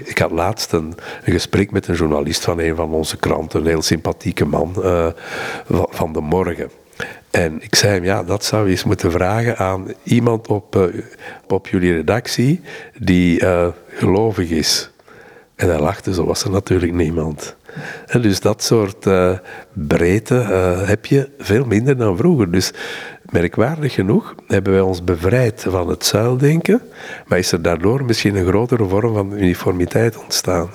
[0.04, 3.82] Ik had laatst een, gesprek met een journalist van een van onze kranten, een heel
[3.82, 5.06] sympathieke man uh,
[5.90, 6.70] van de morgen.
[7.36, 10.84] En ik zei hem, ja, dat zou je eens moeten vragen aan iemand op, uh,
[11.48, 12.60] op jullie redactie
[12.98, 14.90] die uh, gelovig is.
[15.54, 17.56] En hij lachte, zo was er natuurlijk niemand.
[18.20, 19.38] Dus dat soort uh,
[19.72, 20.34] breedte
[20.86, 22.50] heb je veel minder dan vroeger.
[22.50, 22.72] Dus
[23.30, 26.82] merkwaardig genoeg hebben wij ons bevrijd van het zuildenken,
[27.26, 30.70] maar is er daardoor misschien een grotere vorm van uniformiteit ontstaan.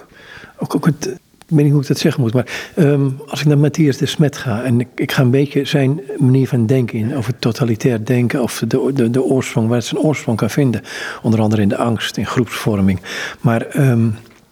[0.58, 1.20] ook, ook het,
[1.52, 4.06] ik weet niet hoe ik dat zeggen moet, maar ehm, als ik naar Matthias de
[4.06, 8.06] Smet ga en ik, ik, ga een beetje zijn manier van denken in, over totalitair
[8.06, 10.82] denken, of de, de, de oorsprong, waar het zijn oorsprong kan vinden,
[11.22, 13.00] onder andere in de angst, in groepsvorming.
[13.42, 14.08] Maar ehm,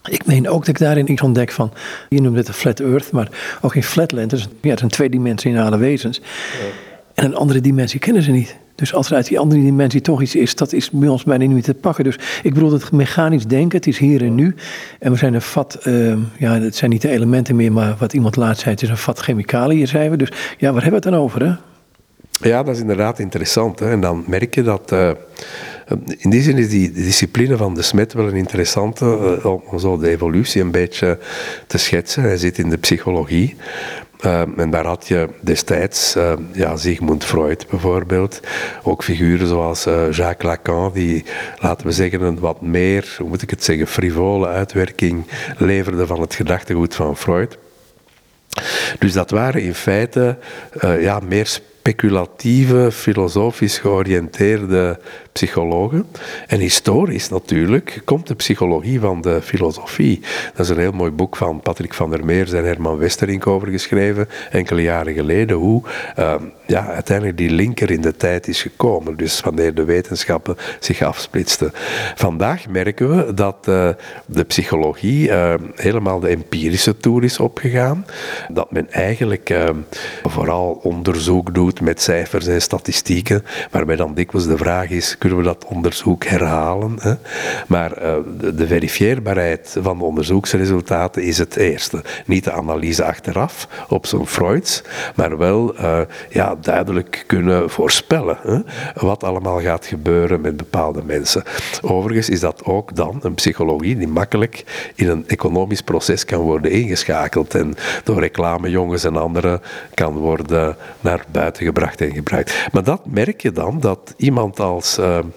[0.10, 1.74] ik meen ook dat ik daarin iets ontdek van,
[2.10, 3.30] je noemt het een flat earth, maar
[3.62, 6.22] ook in flatland, dus, ja, het zijn tweedimensionale wezens.
[7.14, 8.58] En een andere dimensie kennen ze niet.
[8.80, 11.44] Dus als er uit die andere dimensie toch iets is, dat is bij ons bijna
[11.44, 12.04] niet meer te pakken.
[12.04, 14.56] Dus ik bedoel het mechanisch denken, het is hier en nu.
[15.00, 18.14] En we zijn een vat, uh, ja, het zijn niet de elementen meer, maar wat
[18.14, 20.18] iemand laat zei, het is een vat chemicaliën, zijn we.
[20.18, 21.54] Dus ja, waar hebben we het dan over, hè?
[22.50, 23.80] Ja, dat is inderdaad interessant.
[23.80, 23.92] Hè?
[23.92, 24.92] En dan merk je dat.
[24.92, 25.12] Uh,
[26.18, 29.98] in die zin is die discipline van de smet wel een interessante, uh, om zo
[29.98, 31.20] de evolutie een beetje
[31.68, 32.24] te schetsen.
[32.24, 33.56] Hij zit in de psychologie.
[34.26, 38.40] Uh, en daar had je destijds uh, ja, Sigmund Freud bijvoorbeeld,
[38.84, 41.24] ook figuren zoals Jacques Lacan, die,
[41.60, 45.26] laten we zeggen, een wat meer, hoe moet ik het zeggen, frivole uitwerking
[45.58, 47.58] leverde van het gedachtegoed van Freud.
[49.00, 50.38] Dus dat waren in feite
[51.00, 55.00] ja, meer speculatieve, filosofisch georiënteerde
[55.32, 56.06] psychologen.
[56.48, 60.22] En historisch natuurlijk komt de psychologie van de filosofie.
[60.56, 63.68] Dat is een heel mooi boek van Patrick van der Meers en Herman Westerink over
[63.68, 65.84] geschreven, enkele jaren geleden, hoe
[66.20, 66.36] uh,
[66.68, 69.18] ja, uiteindelijk die linker in de tijd is gekomen.
[69.18, 71.72] Dus wanneer de wetenschappen zich afsplitsten.
[72.16, 73.90] Vandaag merken we dat uh,
[74.26, 78.06] de psychologie uh, helemaal de empirische toer is opgegaan.
[78.50, 79.76] Dat men eigenlijk ehm,
[80.24, 85.60] vooral onderzoek doet met cijfers en statistieken, waarbij dan dikwijls de vraag is, kunnen we
[85.60, 86.98] dat onderzoek herhalen?
[87.00, 87.14] Hè?
[87.68, 88.16] Maar uh,
[88.56, 92.04] de, verifieerbaarheid van de onderzoeksresultaten is het eerste.
[92.26, 94.84] Niet de analyse achteraf op zo'n Freuds,
[95.16, 98.60] maar wel uh, ja, duidelijk kunnen voorspellen hè?
[98.94, 101.44] wat allemaal gaat gebeuren met bepaalde mensen.
[101.82, 106.72] Overigens is dat ook dan een psychologie die makkelijk in een economisch proces kan worden
[106.72, 109.62] ingeschakeld en door reclamejongens en anderen
[109.94, 112.68] kan worden naar buiten gebracht en gebruikt.
[112.72, 115.34] Maar dat merk je dan dat iemand als uh, um,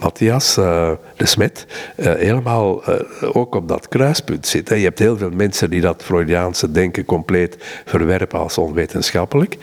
[0.00, 4.68] Matthias uh, de Smet uh, helemaal uh, ook op dat kruispunt zit.
[4.68, 4.74] Hè.
[4.74, 9.56] Je hebt heel veel mensen die dat Freudiaanse denken compleet verwerpen als onwetenschappelijk.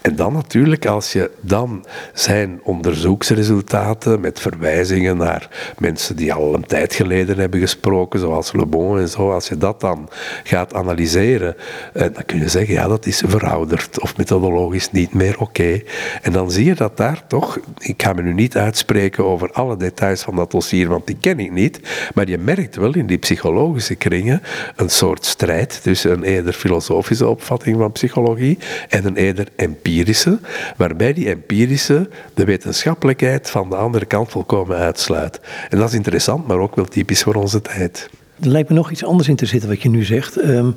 [0.00, 6.66] En dan natuurlijk, als je dan zijn onderzoeksresultaten met verwijzingen naar mensen die al een
[6.66, 10.08] tijd geleden hebben gesproken, zoals Le Bon en zo, als je dat dan
[10.44, 11.56] gaat analyseren,
[11.92, 15.82] dan kun je zeggen, ja, dat is verouderd of methodologisch niet meer oké.
[16.22, 19.76] En dan zie je dat daar toch, ik ga me nu niet uitspreken over alle
[19.80, 21.80] details van dat dossier, want die ken ik niet.
[22.14, 24.42] Maar je merkt wel in die psychologische kringen
[24.76, 30.40] een soort strijd tussen een eerder filosofische opvatting van psychologie en een eerder empirische,
[30.76, 35.40] waarbij die empirische de wetenschappelijkheid van de andere kant volkomen uitsluit.
[35.68, 38.10] En dat is interessant, maar ook wel typisch voor onze tijd.
[38.40, 40.36] Er lijkt me nog iets anders in te zitten wat je nu zegt.
[40.36, 40.76] Um,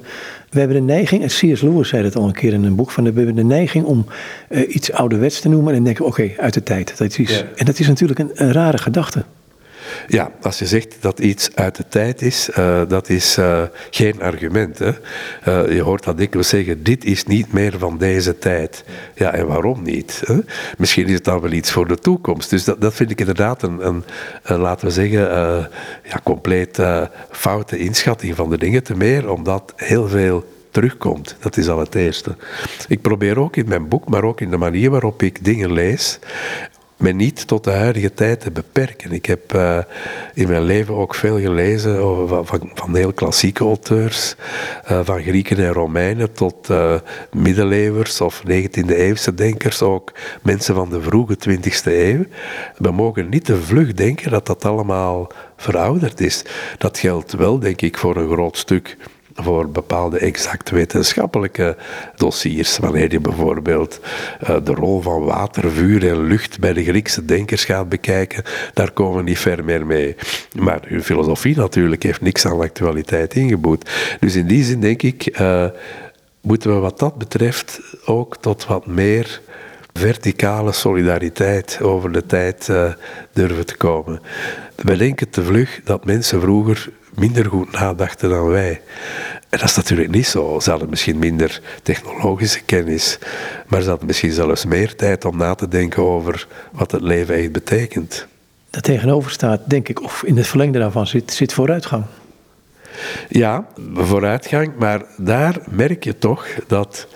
[0.49, 1.61] we hebben de neiging, en C.S.
[1.61, 4.05] Lewis zei dat al een keer in een boek, van, we hebben de neiging om
[4.49, 6.97] uh, iets ouderwets te noemen en denken, oké, okay, uit de tijd.
[6.97, 7.43] Dat is, ja.
[7.55, 9.23] En dat is natuurlijk een, een rare gedachte.
[10.07, 14.21] Ja, als je zegt dat iets uit de tijd is, uh, dat is uh, geen
[14.21, 14.79] argument.
[14.79, 14.91] Hè?
[15.47, 18.83] Uh, je hoort dat dikwijls zeggen, dit is niet meer van deze tijd.
[19.15, 20.21] Ja, en waarom niet?
[20.25, 20.39] Hè?
[20.77, 22.49] Misschien is het dan wel iets voor de toekomst.
[22.49, 24.03] Dus dat, dat vind ik inderdaad een, een,
[24.43, 25.19] een laten we zeggen,
[26.03, 26.79] ja, compleet
[27.31, 28.83] foute inschatting van de dingen.
[28.83, 31.35] Te meer omdat heel veel terugkomt.
[31.39, 32.35] Dat is al het eerste.
[32.87, 36.19] Ik probeer ook in mijn boek, maar ook in de manier waarop ik dingen lees,
[37.03, 39.11] me niet tot de huidige tijd te beperken.
[39.11, 39.77] Ik heb uh,
[40.33, 44.35] in mijn leven ook veel gelezen over, van, van, heel klassieke auteurs,
[44.91, 46.95] uh, van Grieken en Romeinen tot uh,
[47.31, 52.25] middeleeuwers of 19e eeuwse denkers, ook mensen van de vroege 20e eeuw.
[52.77, 56.45] We mogen niet te vlug denken dat dat allemaal verouderd is.
[56.77, 58.97] Dat geldt wel, denk ik, voor een groot stuk
[59.35, 61.77] voor bepaalde exact wetenschappelijke
[62.15, 62.77] dossiers.
[62.77, 63.99] Wanneer je bijvoorbeeld
[64.49, 68.43] uh, de rol van water, vuur en lucht bij de Griekse denkers gaat bekijken,
[68.73, 70.15] daar komen we niet ver meer mee.
[70.59, 73.89] Maar hun filosofie natuurlijk heeft niks aan actualiteit ingeboet.
[74.19, 75.65] Dus in die zin denk ik, uh,
[76.41, 79.41] moeten we wat dat betreft ook tot wat meer
[79.93, 82.93] verticale solidariteit over de tijd uh,
[83.33, 84.21] durven te komen.
[84.75, 88.81] We denken te vlug dat mensen vroeger minder goed nadachten dan wij.
[89.49, 90.59] En dat is natuurlijk niet zo.
[90.59, 93.19] Ze hadden misschien minder technologische kennis,
[93.67, 97.35] maar ze hadden misschien zelfs meer tijd om na te denken over wat het leven
[97.35, 98.27] echt betekent.
[98.69, 102.03] Dat tegenover staat, denk ik, of in het verlengde daarvan zit, zit vooruitgang.
[103.29, 107.07] Ja, vooruitgang, maar daar merk je toch dat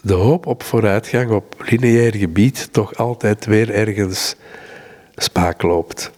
[0.00, 4.36] de hoop op vooruitgang op lineair gebied toch altijd weer ergens
[5.16, 6.10] spaak loopt.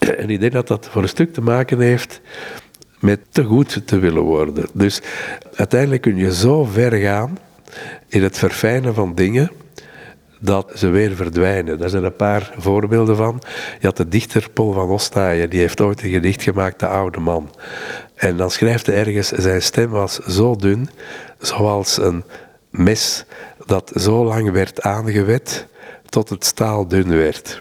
[0.00, 2.20] En ik denk dat dat voor een stuk te maken heeft
[2.98, 4.66] met te goed te willen worden.
[4.72, 5.02] Dus
[5.54, 7.38] uiteindelijk kun je zo ver gaan
[8.08, 9.50] in het verfijnen van dingen
[10.40, 11.78] dat ze weer verdwijnen.
[11.78, 13.42] Daar zijn een paar voorbeelden van.
[13.80, 17.20] Je had de dichter Paul van Ostaaien, die heeft ooit een gedicht gemaakt, De Oude
[17.20, 17.50] Man.
[18.14, 20.88] En dan schrijft hij ergens, zijn stem was zo dun,
[21.38, 22.24] zoals een
[22.70, 23.24] mes
[23.66, 25.66] dat zo lang werd aangewet
[26.08, 27.60] tot het staal dun werd.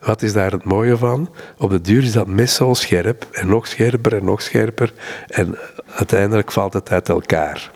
[0.00, 1.30] Wat is daar het mooie van?
[1.58, 4.92] Op de duur is dat mes zo scherp en nog scherper en nog scherper
[5.26, 7.70] en uiteindelijk valt het uit elkaar.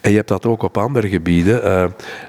[0.00, 1.64] En je hebt dat ook op andere gebieden.
[1.64, 1.84] Uh,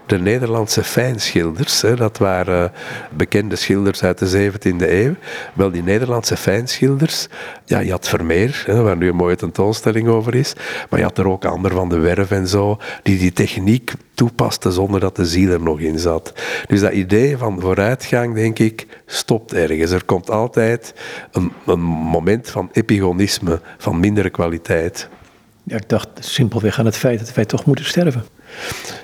[0.06, 2.72] de Nederlandse fijnschilders, dat waren
[3.12, 5.16] bekende schilders uit de 17e eeuw.
[5.54, 7.28] Wel, die Nederlandse fijnschilders,
[7.66, 10.54] ja, je had Vermeer, waar nu een mooie tentoonstelling over is.
[10.90, 14.72] Maar je had er ook anderen van de Werf en zo, die die techniek toepasten
[14.72, 16.34] zonder dat de ziel er nog in zat.
[16.68, 19.92] Dus dat idee van vooruitgang, denk ik, stopt ergens.
[19.92, 20.94] Er komt altijd
[21.32, 25.10] een, een moment van epigonisme, van mindere kwaliteit.
[25.70, 28.24] Ik dacht simpelweg aan het feit dat wij toch moeten sterven.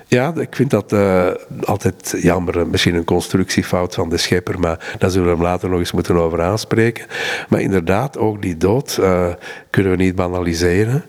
[0.07, 1.27] Ja, ik vind dat uh,
[1.63, 2.67] altijd jammer.
[2.67, 6.15] Misschien een constructiefout van de schepper, maar daar zullen we hem later nog eens moeten
[6.15, 7.05] over aanspreken.
[7.49, 9.33] Maar inderdaad, ook die dood uh,
[9.69, 11.05] kunnen we niet banaliseren.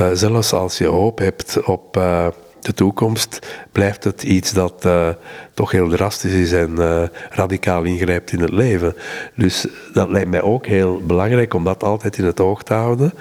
[0.00, 1.96] Uh, zelfs als je hoop hebt op
[2.62, 5.08] de toekomst blijft het iets dat uh,
[5.54, 8.94] toch heel drastisch is en uh, radicaal ingrijpt in het leven.
[9.34, 13.12] Dus dat lijkt mij ook heel belangrijk om dat altijd in het oog te houden.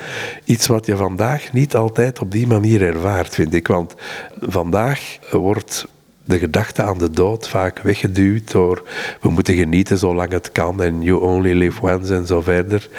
[0.43, 3.67] Iets wat je vandaag niet altijd op die manier ervaart, vind ik.
[3.67, 3.95] Want
[4.39, 5.87] vandaag wordt
[6.29, 8.87] de gedachte aan de dood vaak weggeduwd door
[9.21, 12.89] we moeten genieten zolang het kan en you only live once en zo verder.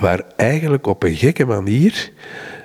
[0.00, 2.12] Waar eigenlijk op een gekke manier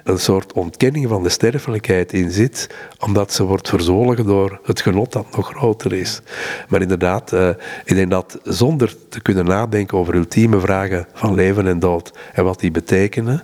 [0.10, 2.70] een soort ontkenning van de sterfelijkheid in zit,
[3.00, 6.22] omdat ze wordt verzwolgen door het genot dat nog groter is.
[6.70, 7.50] Maar inderdaad, uh,
[7.86, 12.44] ik denk dat zonder te kunnen nadenken over ultieme vragen van leven en dood en
[12.44, 13.44] wat die betekenen,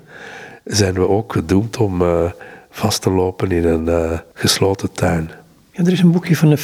[0.63, 2.31] zijn we ook gedoemd om uh,
[2.69, 5.31] vast te lopen in een uh, gesloten tuin.
[5.71, 6.59] Ja, er is een boekje van een,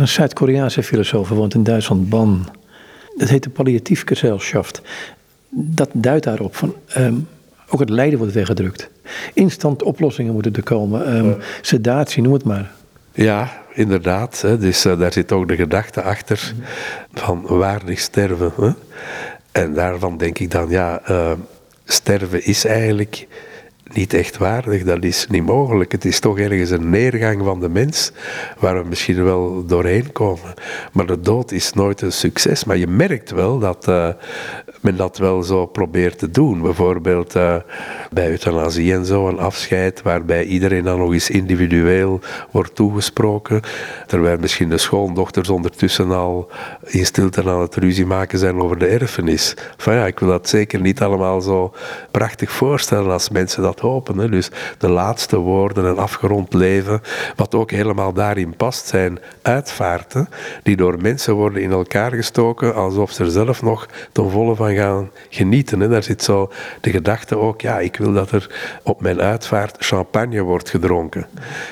[0.00, 2.48] een Zuid-Koreaanse filosoof, woont in Duitsland, Ban.
[3.16, 4.82] Dat heet de Palliatiefgesellschaft.
[5.50, 7.28] Dat duidt daarop van, um,
[7.68, 8.90] ook het lijden wordt weggedrukt.
[9.34, 11.16] Instant oplossingen moeten er komen.
[11.16, 12.70] Um, sedatie, noem het maar.
[13.12, 14.40] Ja, inderdaad.
[14.40, 14.58] Hè.
[14.58, 16.54] Dus uh, daar zit ook de gedachte achter
[17.14, 18.52] van waardig sterven.
[18.56, 18.70] Hè.
[19.52, 21.32] En daarvan denk ik dan, ja, uh,
[21.84, 23.26] sterven is eigenlijk
[23.92, 25.92] niet echt waardig, dat is niet mogelijk.
[25.92, 28.12] Het is toch ergens een neergang van de mens
[28.58, 30.54] waar we misschien wel doorheen komen.
[30.92, 32.64] Maar de dood is nooit een succes.
[32.64, 34.08] Maar je merkt wel dat uh,
[34.80, 36.62] men dat wel zo probeert te doen.
[36.62, 37.56] Bijvoorbeeld uh,
[38.10, 42.20] bij euthanasie en zo, een afscheid waarbij iedereen dan nog eens individueel
[42.50, 43.60] wordt toegesproken.
[44.06, 46.50] Terwijl misschien de schoondochters ondertussen al
[46.86, 49.54] in stilte aan het ruzie maken zijn over de erfenis.
[49.76, 51.74] Van ja, ik wil dat zeker niet allemaal zo
[52.10, 54.30] prachtig voorstellen als mensen dat hopen.
[54.30, 57.00] Dus de laatste woorden, een afgerond leven,
[57.36, 60.28] wat ook helemaal daarin past, zijn uitvaarten
[60.62, 64.74] die door mensen worden in elkaar gestoken alsof ze er zelf nog ten volle van
[64.74, 65.80] gaan genieten.
[65.80, 65.88] Hè.
[65.88, 70.42] Daar zit zo de gedachte ook, ja, ik wil dat er op mijn uitvaart champagne
[70.42, 71.26] wordt gedronken.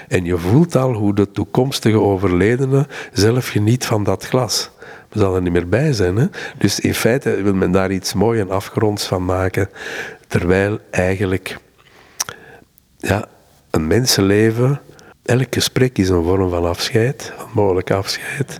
[0.08, 4.70] En je voelt al hoe de toekomstige overledene zelf geniet van dat glas.
[5.12, 6.16] Zal er niet meer bij zijn.
[6.16, 6.26] Hè?
[6.58, 9.68] Dus in feite wil men daar iets moois en afgeronds van maken.
[10.26, 11.58] Terwijl eigenlijk
[13.06, 13.24] ja,
[13.70, 14.80] een mensenleven,
[15.22, 18.58] elk gesprek is een vorm van afscheid, een mogelijk afscheid.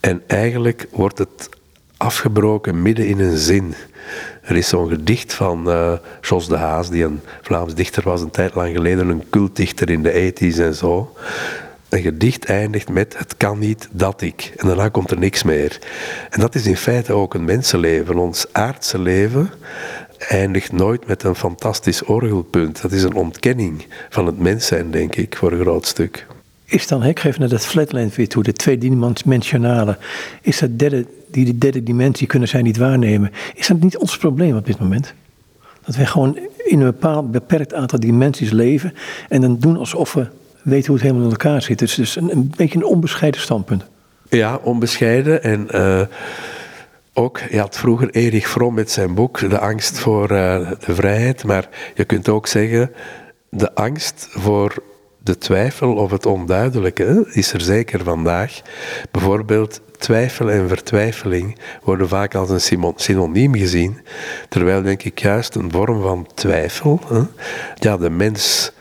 [0.00, 1.48] En eigenlijk wordt het
[1.96, 3.74] afgebroken midden in een zin.
[4.42, 8.30] Er is zo'n gedicht van uh, Jos de Haas, die een Vlaams dichter was, een
[8.30, 11.16] tijd lang geleden, een cultdichter in de 80s en zo.
[11.88, 14.52] Een gedicht eindigt met het kan niet dat ik.
[14.56, 15.78] En daarna komt er niks meer.
[16.30, 18.18] En dat is in feite ook een mensenleven.
[18.18, 19.50] Ons aardse leven
[20.28, 22.82] eindigt nooit met een fantastisch orgelpunt.
[22.82, 26.26] Dat is een ontkenning van het mens zijn, denk ik, voor een groot stuk.
[26.64, 29.98] Is dan, ik geef naar dat flatland weer toe, de tweedimensionale,
[30.42, 33.32] is dat derde, die de derde dimensie kunnen zij niet waarnemen.
[33.54, 35.14] Is dat niet ons probleem op dit moment?
[35.84, 38.94] Dat wij gewoon in een bepaald beperkt aantal dimensies leven
[39.28, 40.26] en dan doen alsof we
[40.62, 41.78] weten hoe het helemaal in elkaar zit.
[41.78, 43.84] Dus, dus een, een beetje een onbescheiden standpunt.
[44.28, 45.68] Ja, onbescheiden en...
[45.74, 46.02] Uh
[47.14, 51.44] ook, je had vroeger Erich Fromm met zijn boek De angst voor uh, de vrijheid,
[51.44, 52.92] maar je kunt ook zeggen
[53.50, 54.74] de angst voor
[55.18, 58.60] de twijfel of het onduidelijke is er zeker vandaag.
[59.10, 64.00] Bijvoorbeeld twijfel en vertwijfeling worden vaak als een synoniem gezien,
[64.48, 67.20] terwijl denk ik juist een vorm van twijfel, hè?
[67.74, 68.72] ja, de mens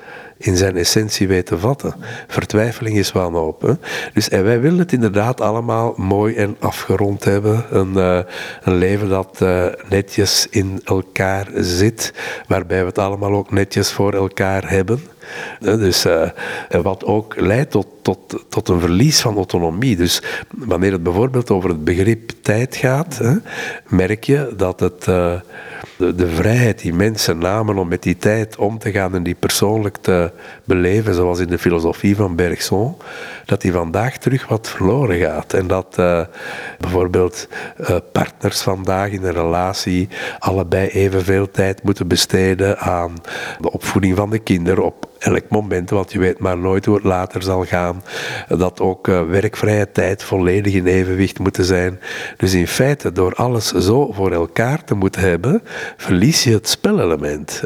[0.41, 1.95] in zijn essentie weet te vatten.
[2.27, 3.11] Vertwijfeling is.
[3.11, 3.73] Hè?
[4.13, 7.65] Dus en wij willen het inderdaad allemaal mooi en afgerond hebben.
[7.69, 8.19] Een, uh,
[8.63, 12.13] een leven dat uh, netjes in elkaar zit,
[12.47, 14.99] waarbij we het allemaal ook netjes voor elkaar hebben.
[15.59, 16.29] Dus, uh,
[16.81, 19.95] wat ook leidt tot, tot, tot een verlies van autonomie.
[19.95, 23.35] Dus wanneer het bijvoorbeeld over het begrip tijd gaat, hè,
[23.87, 25.07] merk je dat het,
[26.01, 29.35] de, de, vrijheid die mensen namen om met die tijd om te gaan en die
[29.35, 30.31] persoonlijk te
[30.63, 32.95] beleven, zoals in de filosofie van Bergson,
[33.45, 35.53] dat die vandaag terug wat verloren gaat.
[35.53, 36.21] En dat uh,
[36.79, 37.47] bijvoorbeeld
[38.11, 43.13] partners vandaag in een relatie allebei evenveel tijd moeten besteden aan
[43.59, 47.03] de opvoeding van de kinderen, op elk moment, want je weet maar nooit hoe het
[47.03, 48.03] later zal gaan.
[48.47, 51.99] Dat ook uh, werkvrije tijd volledig in evenwicht moeten zijn.
[52.37, 55.61] Dus in feite, door alles zo voor elkaar te moeten hebben,
[55.97, 57.63] verlies je het spelelement.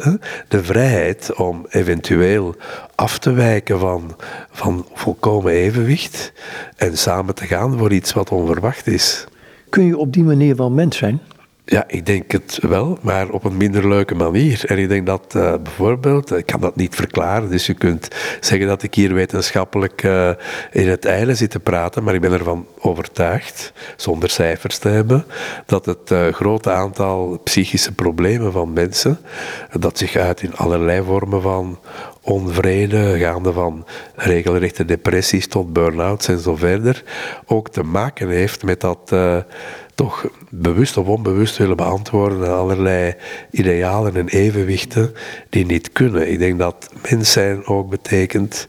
[0.48, 2.54] De vrijheid om eventueel
[2.94, 4.16] af te wijken van,
[4.50, 6.32] van volkomen evenwicht
[6.76, 9.26] en samen te gaan voor iets wat onverwacht is.
[9.68, 11.20] Kun je op die manier wel mens zijn?
[11.68, 14.64] Ja, ik denk het wel, maar op een minder leuke manier.
[14.66, 18.08] En ik denk dat uh, bijvoorbeeld, ik kan dat niet verklaren, dus je kunt
[18.40, 20.30] zeggen dat ik hier wetenschappelijk uh,
[20.72, 25.24] in het eilen zit te praten, maar ik ben ervan overtuigd, zonder cijfers te hebben,
[25.66, 29.18] dat het uh, grote aantal psychische problemen van mensen,
[29.72, 31.78] dat zich uit in allerlei vormen van
[32.22, 37.02] onvrede, gaande van regelrechte depressies tot burn-outs en zo verder,
[37.46, 39.12] ook te maken heeft met dat
[39.96, 43.14] toch bewust of onbewust willen beantwoorden aan allerlei
[43.50, 45.14] idealen en evenwichten
[45.50, 46.30] die niet kunnen.
[46.30, 48.68] Ik denk dat mens zijn ook betekent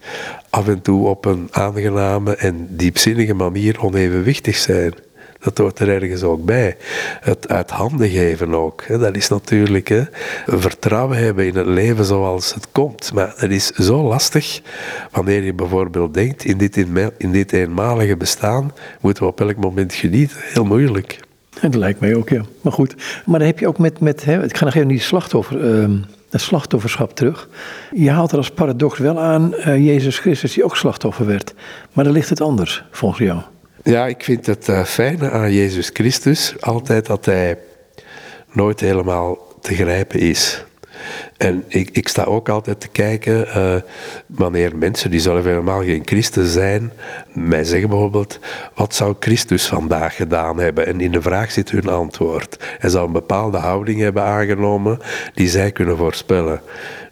[0.49, 4.93] af en toe op een aangename en diepzinnige manier onevenwichtig zijn.
[5.39, 6.77] Dat hoort er ergens ook bij.
[7.19, 8.83] Het uit handen geven ook.
[8.87, 10.03] Dat is natuurlijk hè,
[10.45, 13.13] vertrouwen hebben in het leven zoals het komt.
[13.13, 14.61] Maar dat is zo lastig
[15.11, 16.77] wanneer je bijvoorbeeld denkt: in dit,
[17.17, 20.37] in dit eenmalige bestaan moeten we op elk moment genieten.
[20.39, 21.19] Heel moeilijk.
[21.61, 22.41] Dat lijkt mij ook, ja.
[22.61, 22.95] Maar goed.
[23.25, 25.89] Maar dan heb je ook met, met hè, ik ga nog even die slachtoffer, uh,
[26.29, 27.49] het slachtofferschap terug.
[27.91, 31.53] Je haalt er als paradox wel aan uh, Jezus Christus die ook slachtoffer werd.
[31.93, 33.41] Maar dan ligt het anders, volgens jou.
[33.87, 37.57] Ja, ik vind het uh, fijne aan Jezus Christus altijd dat hij
[38.51, 40.65] nooit helemaal te grijpen is.
[41.37, 43.75] En ik, ik sta ook altijd te kijken uh,
[44.25, 46.91] wanneer mensen die zelf helemaal geen christen zijn,
[47.33, 48.39] mij zeggen bijvoorbeeld,
[48.75, 50.87] wat zou Christus vandaag gedaan hebben?
[50.87, 52.57] En in de vraag zit hun antwoord.
[52.77, 54.99] Hij zou een bepaalde houding hebben aangenomen
[55.33, 56.61] die zij kunnen voorspellen.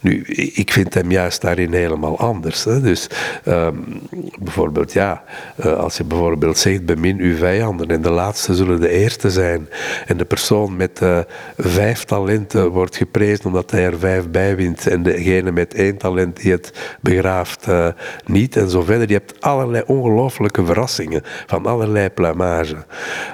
[0.05, 0.21] Nu,
[0.53, 2.63] ik vind hem juist daarin helemaal anders.
[2.63, 2.81] Hè.
[2.81, 3.09] Dus
[3.47, 4.01] um,
[4.39, 5.23] bijvoorbeeld, ja,
[5.65, 9.69] uh, als je bijvoorbeeld zegt, bemin uw vijanden en de laatste zullen de eerste zijn.
[10.05, 11.19] En de persoon met uh,
[11.57, 14.87] vijf talenten wordt geprezen omdat hij er vijf bij wint.
[14.87, 17.87] En degene met één talent die het begraaft uh,
[18.25, 19.07] niet en zo verder.
[19.07, 22.85] Je hebt allerlei ongelooflijke verrassingen van allerlei pluimage.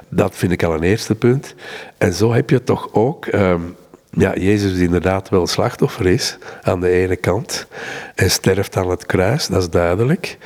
[0.09, 1.55] Dat vind ik al een eerste punt.
[1.97, 3.25] En zo heb je toch ook...
[3.25, 3.75] Um,
[4.11, 7.67] ja, Jezus inderdaad wel slachtoffer is aan de ene kant.
[8.15, 10.37] Hij sterft aan het kruis, dat is duidelijk.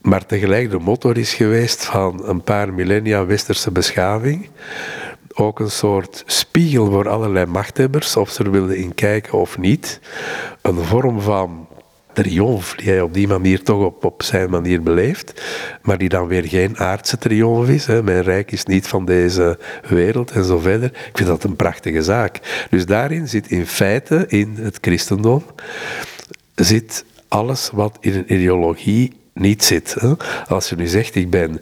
[0.00, 4.48] Maar tegelijk de motor is geweest van een paar millennia westerse beschaving.
[5.34, 10.00] Ook een soort spiegel voor allerlei machthebbers, of ze er wilden in kijken of niet.
[10.62, 11.67] Een vorm van
[12.22, 15.42] triomf die hij op die manier toch op, op zijn manier beleeft,
[15.82, 17.86] maar die dan weer geen aardse triomf is.
[17.86, 18.02] Hè.
[18.02, 19.58] Mijn rijk is niet van deze
[19.88, 20.88] wereld en zo verder.
[20.88, 22.66] Ik vind dat een prachtige zaak.
[22.70, 25.44] Dus daarin zit in feite, in het christendom,
[26.54, 29.96] zit alles wat in een ideologie niet zit.
[29.98, 30.12] Hè.
[30.48, 31.60] Als je nu zegt, ik ben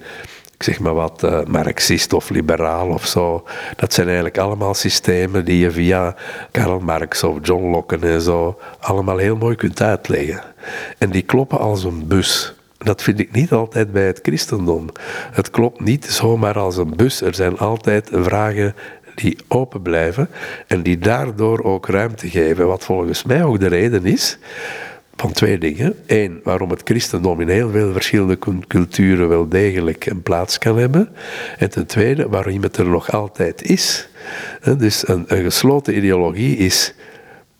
[0.56, 3.44] ik zeg maar wat, uh, marxist of liberaal of zo.
[3.76, 6.14] Dat zijn eigenlijk allemaal systemen die je via
[6.50, 10.42] Karl Marx of John Locke en zo allemaal heel mooi kunt uitleggen.
[10.98, 12.54] En die kloppen als een bus.
[12.78, 14.88] Dat vind ik niet altijd bij het christendom.
[15.32, 17.20] Het klopt niet zomaar als een bus.
[17.20, 18.74] Er zijn altijd vragen
[19.14, 20.28] die open blijven
[20.66, 22.66] en die daardoor ook ruimte geven.
[22.66, 24.38] Wat volgens mij ook de reden is
[25.16, 25.94] van twee dingen.
[26.06, 31.08] Eén, waarom het christendom in heel veel verschillende culturen wel degelijk een plaats kan hebben.
[31.58, 34.08] En ten tweede, waarom het er nog altijd is.
[34.78, 36.94] Dus een, gesloten ideologie is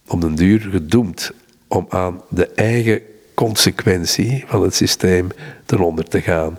[0.07, 1.33] op den duur gedoemd
[1.69, 3.01] om aan de eigen
[3.35, 5.29] consequentie van het systeem
[5.65, 6.59] ten onder te gaan.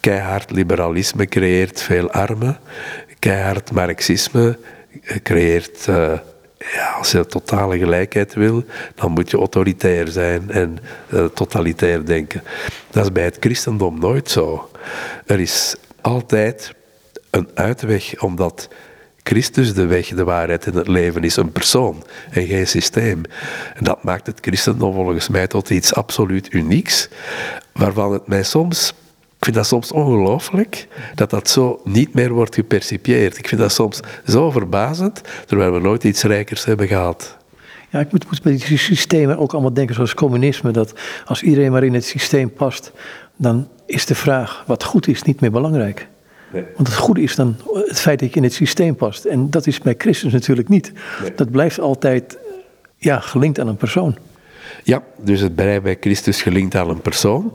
[0.00, 2.58] Keihard liberalisme creëert veel armen.
[3.18, 4.58] Keihard marxisme
[5.22, 6.12] creëert uh,
[6.74, 12.42] ja, als je totale gelijkheid wil, dan moet je autoritair zijn en uh, totalitair denken.
[12.90, 14.70] Dat is bij het christendom nooit zo.
[15.26, 16.74] Er is altijd
[17.30, 18.68] een uitweg om dat
[19.22, 23.22] Christus de weg, de waarheid en het leven is een persoon en geen systeem.
[23.74, 27.08] En dat maakt het christendom volgens mij tot iets absoluut unieks,
[27.72, 28.94] waarvan het mij soms
[29.42, 33.38] ik vind dat soms ongelooflijk dat dat zo niet meer wordt gepercipieerd.
[33.38, 37.36] Ik vind dat soms zo verbazend, terwijl we nooit iets rijkers hebben gehad.
[37.90, 40.92] Ja, ik moet, moet bij die systemen ook allemaal denken zoals communisme, dat
[41.24, 42.92] als iedereen maar in het systeem past,
[43.36, 46.08] dan is de vraag wat goed is niet meer belangrijk.
[46.52, 46.64] Nee.
[46.76, 49.24] Want het goede is dan het feit dat je in het systeem past.
[49.24, 50.92] En dat is bij Christus natuurlijk niet.
[51.36, 52.38] Dat blijft altijd
[52.96, 54.16] ja, gelinkt aan een persoon.
[54.82, 57.52] Ja, dus het blijft bij Christus gelinkt aan een persoon,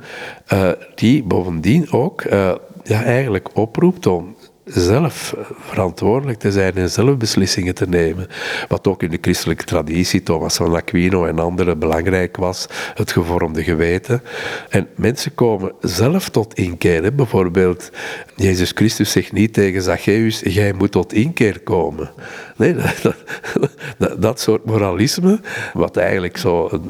[0.53, 4.35] uh, die bovendien ook uh, ja, eigenlijk oproept om
[4.67, 8.27] zelf verantwoordelijk te zijn en zelf beslissingen te nemen.
[8.67, 13.63] Wat ook in de christelijke traditie, Thomas van Aquino en anderen, belangrijk was, het gevormde
[13.63, 14.21] geweten.
[14.69, 17.15] En mensen komen zelf tot inkeer.
[17.15, 17.91] Bijvoorbeeld,
[18.35, 22.11] Jezus Christus zegt niet tegen Zacchaeus, jij moet tot inkeer komen.
[22.57, 22.75] Nee,
[23.97, 25.39] dat, dat, soort moralisme,
[25.73, 26.81] wat eigenlijk zo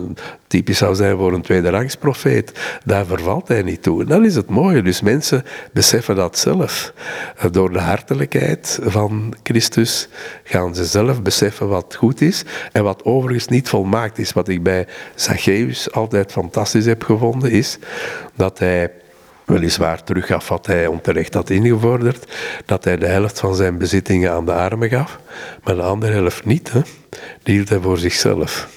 [0.48, 2.52] typisch zou zijn voor een tweederangsprofeet,
[2.86, 4.02] daar vervalt hij niet toe.
[4.02, 4.82] En dat is het mooie.
[4.82, 5.44] Dus mensen
[5.74, 6.94] beseffen dat zelf.
[7.52, 10.10] Door de hartelijkheid van Christus
[10.44, 14.34] gaan ze zelf beseffen wat goed is en wat overigens niet volmaakt is.
[14.34, 17.78] Wat ik bij Zacchaeus altijd fantastisch heb gevonden, is
[18.36, 18.92] dat hij
[19.48, 24.46] weliswaar teruggaf wat hij onterecht had ingevorderd, dat hij de helft van zijn bezittingen aan
[24.46, 25.20] de armen gaf,
[25.64, 26.72] maar de andere helft niet.
[26.72, 26.82] Hè?
[27.44, 28.76] Die hield hij voor zichzelf.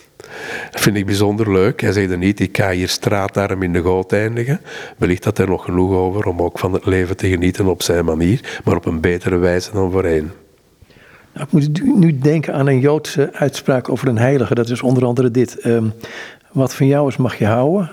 [0.71, 1.81] Dat vind ik bijzonder leuk.
[1.81, 4.61] Hij zegt er niet, ik ga hier straatarm in de goot eindigen.
[4.97, 8.05] Wellicht had hij nog genoeg over om ook van het leven te genieten op zijn
[8.05, 10.31] manier, maar op een betere wijze dan voorheen.
[11.33, 14.55] Nou, ik moet nu denken aan een Joodse uitspraak over een heilige.
[14.55, 15.67] Dat is onder andere dit.
[15.67, 15.93] Um,
[16.53, 17.91] wat van jou is mag je houden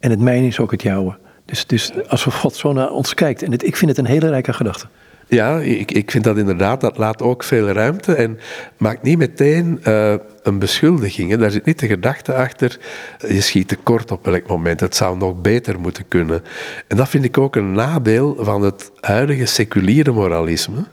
[0.00, 1.16] en het mijne is ook het jouwe.
[1.48, 4.52] Dus, dus als God zo naar ons kijkt, en ik vind het een hele rijke
[4.52, 4.86] gedachte.
[5.26, 8.38] Ja, ik, ik vind dat inderdaad, dat laat ook veel ruimte en
[8.76, 11.30] maakt niet meteen uh, een beschuldiging.
[11.30, 11.36] Hè.
[11.36, 12.78] Daar zit niet de gedachte achter,
[13.28, 16.42] je schiet tekort op elk moment, het zou nog beter moeten kunnen.
[16.86, 20.84] En dat vind ik ook een nadeel van het huidige seculiere moralisme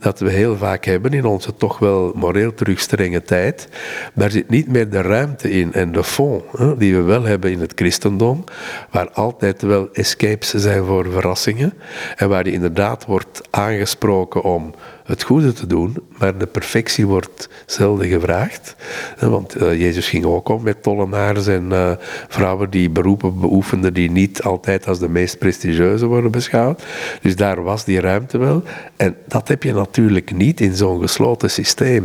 [0.00, 3.68] dat we heel vaak hebben in onze toch wel moreel terug strenge tijd.
[4.14, 7.50] Daar zit niet meer de ruimte in en de fond hè, die we wel hebben
[7.50, 8.44] in het christendom,
[8.90, 11.72] waar altijd wel escapes zijn voor verrassingen
[12.16, 14.74] en waar je inderdaad wordt aangesproken om
[15.10, 18.76] het goede te doen, maar de perfectie wordt zelden gevraagd.
[19.18, 21.92] Want uh, Jezus ging ook om met tollenaars en uh,
[22.28, 26.82] vrouwen die beroepen beoefenden die niet altijd als de meest prestigieuze worden beschouwd.
[27.22, 28.62] Dus daar was die ruimte wel.
[28.96, 32.04] En dat heb je natuurlijk niet in zo'n gesloten systeem.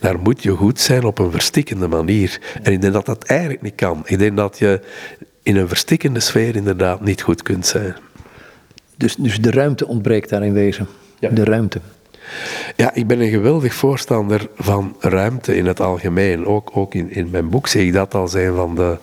[0.00, 2.40] Daar moet je goed zijn op een verstikkende manier.
[2.62, 4.02] En ik denk dat dat eigenlijk niet kan.
[4.04, 4.80] Ik denk dat je
[5.42, 7.96] in een verstikkende sfeer inderdaad niet goed kunt zijn.
[8.96, 10.86] Dus, dus de ruimte ontbreekt daar in wezen.
[11.18, 11.28] Ja.
[11.28, 11.80] De ruimte.
[12.76, 16.46] Ja, ik ben een geweldig voorstander van ruimte in het algemeen.
[16.46, 18.98] Ook, ook in, in mijn boek zie ik dat als een van de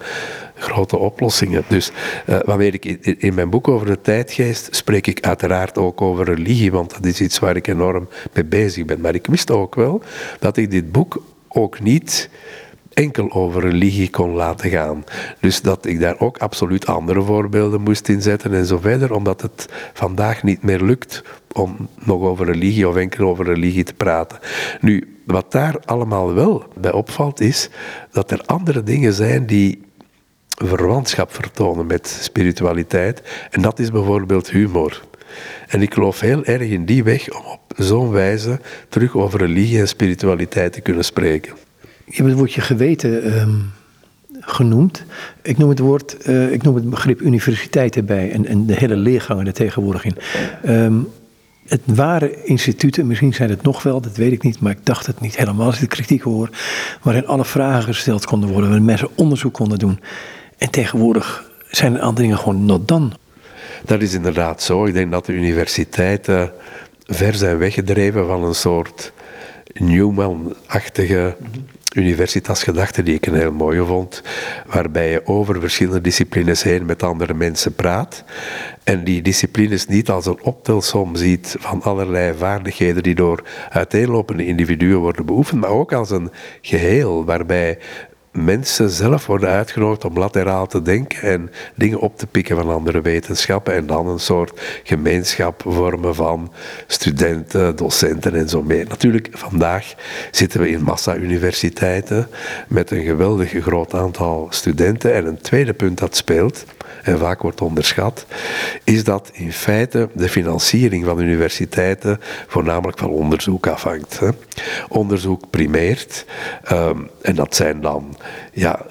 [0.56, 1.64] grote oplossingen.
[1.68, 1.92] Dus
[2.30, 6.26] uh, wanneer ik in, in, mijn boek over de tijdgeest spreek ik uiteraard ook over
[6.26, 9.02] religie, want dat is iets waar ik enorm mee bezig ben.
[9.02, 10.02] Maar ik wist ook wel
[10.40, 12.30] dat ik dit boek ook niet
[12.94, 15.04] enkel over religie kon laten gaan.
[15.40, 19.70] Dus dat ik daar ook absoluut andere voorbeelden moest inzetten en zo verder, omdat het
[19.94, 24.40] vandaag niet meer lukt om nog over religie of enkel over religie te praten.
[24.82, 27.70] Nu, wat daar allemaal wel bij opvalt, is
[28.12, 29.82] dat er andere dingen zijn die
[30.48, 33.22] verwantschap vertonen met spiritualiteit.
[33.50, 35.02] En dat is bijvoorbeeld humor.
[35.68, 39.80] En ik geloof heel erg in die weg om op zo'n wijze terug over religie
[39.80, 41.54] en spiritualiteit te kunnen spreken.
[42.06, 43.72] Je hebt het woordje geweten um,
[44.40, 45.04] genoemd.
[45.42, 49.48] Ik noem het, woord, uh, ik noem het begrip universiteit erbij en, de hele leergangen
[49.48, 50.16] er tegenwoordig in.
[50.66, 51.08] Um,
[51.68, 55.06] het waren instituten, misschien zijn het nog wel, dat weet ik niet, maar ik dacht
[55.06, 56.50] het niet helemaal als ik de kritiek hoor,
[57.02, 60.00] waarin alle vragen gesteld konden worden, waarin mensen onderzoek konden doen.
[60.58, 63.10] En tegenwoordig zijn een aantal dingen gewoon not done.
[63.86, 64.86] Dat is inderdaad zo.
[64.86, 66.52] Ik denk dat de universiteiten
[67.06, 69.14] ver zijn weggedreven van een soort
[69.74, 71.36] Newman-achtige
[71.96, 74.22] universitasgedachte die ik een heel mooie vond,
[74.66, 78.24] waarbij je over verschillende disciplines heen met andere mensen praat
[78.84, 85.00] en die disciplines niet als een optelsom ziet van allerlei vaardigheden die door uiteenlopende individuen
[85.00, 86.32] worden beoefend, maar ook als een
[86.62, 87.78] geheel waarbij
[88.34, 93.02] mensen zelf worden uitgenodigd om lateraal te denken en dingen op te pikken van andere
[93.02, 96.52] wetenschappen en dan een soort gemeenschap vormen van
[96.88, 98.86] studenten, docenten en zo meer.
[98.88, 99.94] Natuurlijk, vandaag
[100.32, 102.28] zitten we in massa-universiteiten
[102.68, 106.66] met een geweldig groot aantal studenten en een tweede punt dat speelt,
[107.04, 108.26] en vaak wordt onderschat,
[108.84, 114.20] is dat in feite de financiering van universiteiten voornamelijk van onderzoek afhangt.
[114.20, 114.30] Hè.
[114.88, 116.26] Onderzoek primeert,
[116.64, 118.16] ehm, en dat zijn dan
[118.54, 118.86] ja,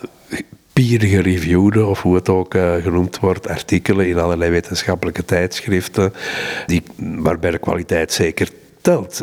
[0.73, 6.13] peer-gereviewde, of hoe het ook uh, genoemd wordt, artikelen in allerlei wetenschappelijke tijdschriften,
[6.67, 8.49] die, waarbij de kwaliteit zeker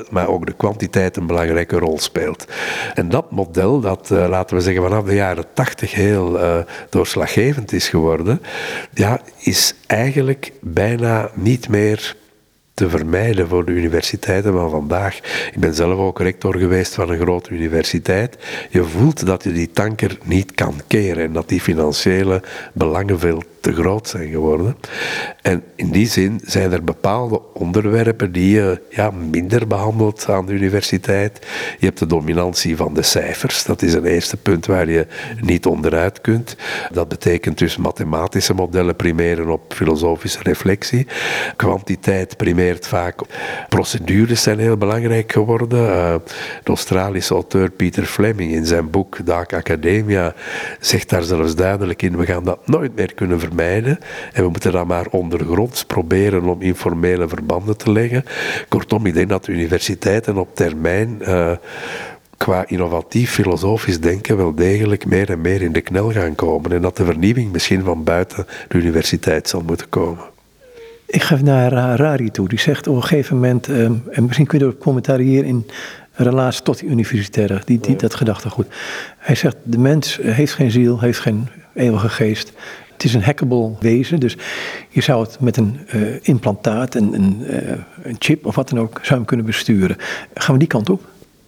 [0.10, 2.46] maar ook de kwantiteit een belangrijke rol speelt.
[2.94, 6.58] En dat model, dat uh, laten we zeggen vanaf de jaren tachtig heel uh,
[6.90, 8.42] doorslaggevend is geworden,
[8.94, 12.16] ja, is eigenlijk bijna niet meer
[12.80, 15.16] te vermijden voor de universiteiten van vandaag.
[15.52, 18.38] Ik ben zelf ook rector geweest van een grote universiteit.
[18.70, 22.42] Je voelt dat je die tanker niet kan keren en dat die financiële
[22.74, 24.78] belangen veel te groot zijn geworden.
[25.42, 30.54] En in die zin zijn er bepaalde onderwerpen die je ja, minder behandelt aan de
[30.54, 31.48] universiteit.
[31.80, 33.64] Je hebt de dominantie van de cijfers.
[33.64, 35.08] Dat is een eerste punt waar je
[35.42, 36.56] niet onderuit kunt.
[36.92, 41.08] Dat betekent dus mathematische modellen primeren op filosofische reflectie.
[41.56, 42.38] Kwantiteit
[42.78, 43.20] vaak.
[43.70, 45.80] Procedures zijn heel belangrijk geworden.
[45.80, 46.16] Uh,
[46.64, 50.34] de Australische auteur Peter Fleming in zijn boek Dark Academia
[50.80, 54.00] zegt daar zelfs duidelijk in: we gaan dat nooit meer kunnen vermijden.
[54.34, 58.24] En we moeten dan maar ondergronds proberen om informele verbanden te leggen.
[58.68, 61.18] Kortom, ik denk dat de universiteiten op termijn.
[61.22, 61.52] Uh,
[62.38, 66.72] qua innovatief filosofisch denken wel degelijk meer en meer in de knel gaan komen.
[66.72, 70.24] En dat de vernieuwing misschien van buiten de universiteit zal moeten komen.
[71.10, 72.48] Ik ga naar Rari toe.
[72.48, 75.68] Die zegt op een gegeven moment, um, en misschien kun je er commentariëren in
[76.12, 78.68] relatie tot die universitaire, die, die, dat gedachtegoed.
[79.18, 82.52] Hij zegt, de mens heeft geen ziel, heeft geen eeuwige geest.
[82.94, 84.38] Het is een hackable wezen, dus
[84.90, 87.72] je zou het met een uh, implantaat, een, een, uh,
[88.04, 89.98] een, chip of wat dan ook, zou hem kunnen besturen.
[90.34, 91.02] Gaan we die kant op?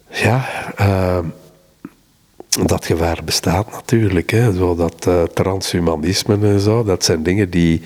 [0.08, 0.44] Ja,
[0.80, 1.18] uh,
[2.66, 4.30] dat gevaar bestaat natuurlijk.
[4.30, 4.52] Hè.
[4.52, 7.82] Zo dat transhumanisme en zo, dat zijn dingen die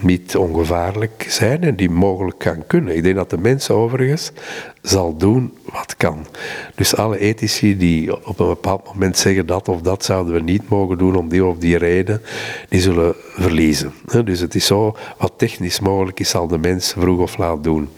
[0.00, 2.96] niet ongevaarlijk zijn en die mogelijk gaan kunnen.
[2.96, 4.32] Ik denk dat de mens overigens
[4.82, 6.26] zal doen wat kan.
[6.74, 10.68] Dus alle ethici die op een bepaald moment zeggen dat of dat zouden we niet
[10.68, 12.22] mogen doen om die of die reden,
[12.68, 13.92] die zullen verliezen.
[14.24, 17.88] Dus het is zo, wat technisch mogelijk is, zal de mens vroeg of laat doen.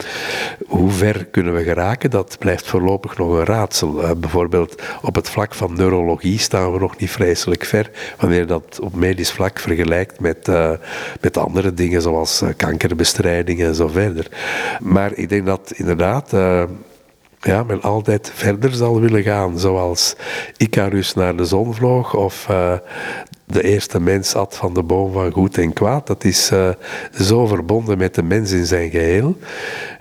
[0.66, 4.02] Hoe ver kunnen we geraken, dat blijft voorlopig nog een raadsel.
[4.02, 8.80] Eh, bijvoorbeeld op het vlak van neurologie staan we nog niet vreselijk ver, wanneer dat
[8.82, 10.70] op medisch vlak vergelijkt met, uh,
[11.20, 14.26] met andere dingen zoals uh, kankerbestrijding en zo verder.
[14.80, 16.30] Maar ik denk dat inderdaad
[17.40, 20.16] ja, men altijd verder zal willen gaan, zoals
[20.56, 22.72] Icarus naar de zon vloog of uh,
[23.46, 26.06] de eerste mens at van de boom van goed en kwaad.
[26.06, 26.50] Dat is
[27.20, 29.36] zo verbonden met de mens in zijn geheel.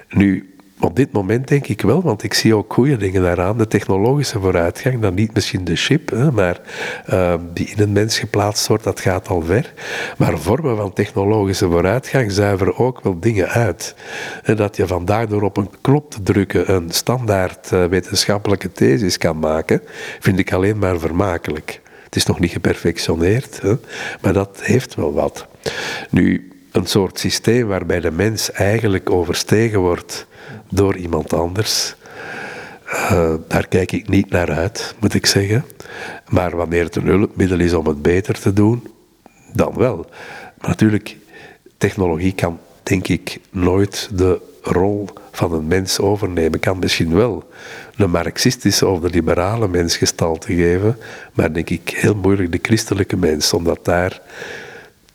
[0.10, 3.58] Nu, op dit moment denk ik wel, want ik zie ook goede dingen daaraan.
[3.58, 6.62] De technologische vooruitgang, dan niet misschien de chip, hè, maar
[7.10, 9.74] uh, die in een mens geplaatst wordt, dat gaat al ver.
[10.18, 13.96] Maar vormen van technologische vooruitgang zuiveren ook wel dingen uit.
[14.44, 19.18] En dat je vandaag door op een knop te drukken een standaard uh, wetenschappelijke thesis
[19.18, 19.82] kan maken,
[20.20, 21.82] vind ik alleen maar vermakelijk.
[22.04, 23.74] Het is nog niet geperfectioneerd, hè,
[24.22, 25.48] maar dat heeft wel wat.
[26.10, 26.47] Nu,
[26.78, 30.28] een soort systeem waarbij de mens eigenlijk overstegen wordt
[30.70, 31.96] door iemand anders.
[32.86, 35.66] Uh, daar kijk ik niet naar uit, moet ik zeggen.
[36.30, 38.88] Maar wanneer het een hulpmiddel is om het beter te doen,
[39.54, 39.96] dan wel.
[40.58, 41.18] Maar natuurlijk,
[41.78, 46.60] technologie kan, denk ik, nooit de rol van een mens overnemen.
[46.60, 47.50] Kan misschien wel
[47.96, 50.98] de marxistische of de liberale mens gestalte geven,
[51.34, 54.22] maar denk ik heel moeilijk de christelijke mens, omdat daar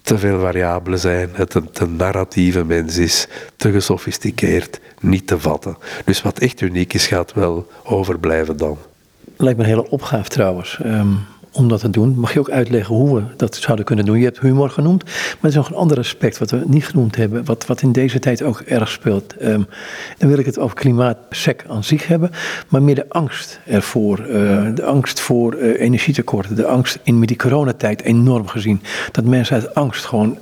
[0.02, 3.26] te veel variabelen zijn, het een narratieve mens is,
[3.56, 5.76] te gesofisticeerd, niet te vatten.
[6.04, 8.78] Dus wat echt uniek is, gaat wel overblijven dan.
[9.36, 10.78] Lijkt me een hele opgave trouwens.
[10.84, 11.18] Um,
[11.52, 12.18] om dat te doen.
[12.18, 14.18] Mag je ook uitleggen hoe we dat zouden kunnen doen?
[14.18, 17.16] Je hebt humor genoemd, maar er is nog een ander aspect wat we niet genoemd
[17.16, 19.34] hebben, wat, wat in deze tijd ook erg speelt.
[19.42, 19.66] Um,
[20.18, 22.30] dan wil ik het over klimaatsec aan zich hebben,
[22.68, 24.20] maar meer de angst ervoor.
[24.20, 28.82] Uh, de angst voor uh, energietekorten, de angst in met die coronatijd enorm gezien.
[29.12, 30.38] Dat mensen uit angst gewoon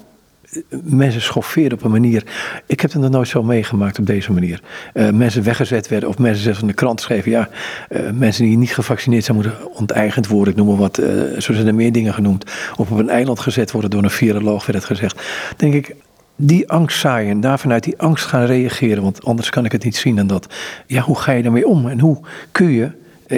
[0.83, 2.25] mensen schofferen op een manier.
[2.67, 4.61] Ik heb het nog nooit zo meegemaakt op deze manier.
[4.95, 7.31] Uh, mensen weggezet werden of mensen zelfs in de krant schreven.
[7.31, 7.49] Ja,
[7.91, 10.53] uh, mensen die niet gevaccineerd zijn moeten onteigend worden.
[10.53, 11.01] Ik noem maar wat.
[11.01, 11.07] Uh,
[11.39, 12.45] zo zijn er meer dingen genoemd.
[12.77, 15.23] Of op een eiland gezet worden door een viroloog werd het gezegd.
[15.57, 15.95] Denk ik,
[16.37, 19.03] die angst zaaien, daar vanuit die angst gaan reageren.
[19.03, 20.55] Want anders kan ik het niet zien dan dat.
[20.87, 21.89] Ja, hoe ga je daarmee om?
[21.89, 22.21] En hoe
[22.53, 22.91] kun je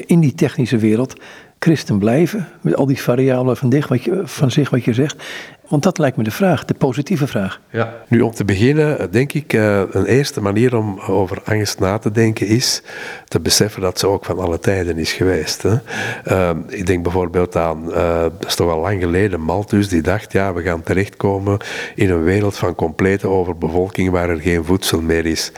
[0.07, 1.15] in die technische wereld
[1.59, 2.49] christen blijven?
[2.61, 5.23] Met al die variabelen van, dich, wat je, van zich wat je zegt.
[5.69, 7.61] Want dat lijkt me de vraag, de positieve vraag.
[7.71, 7.95] Ja.
[8.09, 12.11] Nu, om te beginnen, denk ik, uh, een eerste manier om over angst na te
[12.11, 12.83] denken is
[13.29, 15.63] te beseffen dat ze ook van alle tijden is geweest.
[15.63, 15.77] Hè.
[16.31, 20.33] Uh, ik denk bijvoorbeeld aan, uh, dat is toch al lang geleden, Malthus, die dacht,
[20.33, 21.59] ja, we gaan terechtkomen
[21.95, 25.53] in een wereld van complete overbevolking waar er geen voedsel meer is.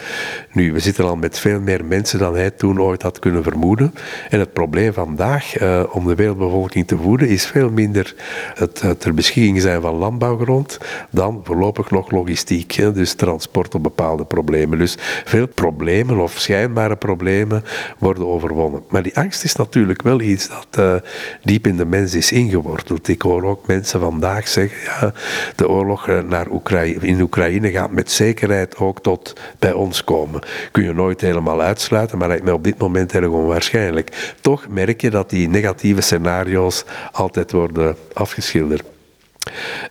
[0.53, 3.95] Nu, we zitten al met veel meer mensen dan hij toen ooit had kunnen vermoeden.
[4.31, 8.15] En het probleem vandaag om de wereldbevolking te voeden is veel minder
[8.55, 10.79] het ter beschikking zijn van landbouwgrond
[11.11, 14.79] dan voorlopig nog logistiek, dus transport op bepaalde problemen.
[14.79, 17.65] Dus veel problemen of schijnbare problemen
[17.99, 18.83] worden overwonnen.
[18.89, 20.95] Maar die angst is natuurlijk wel iets dat uh,
[21.43, 23.09] diep in de mens is ingeworteld.
[23.09, 25.13] Ik hoor ook mensen vandaag zeggen, ja,
[25.57, 30.41] de oorlog eh, naar Oekraïne, in Oekraïne gaat met zekerheid ook tot bij ons komen.
[30.71, 34.35] Kun je nooit helemaal uitsluiten, maar lijkt mij op dit moment erg onwaarschijnlijk.
[34.41, 38.94] Toch merk je dat die negatieve scenario's altijd worden afgeschilderd.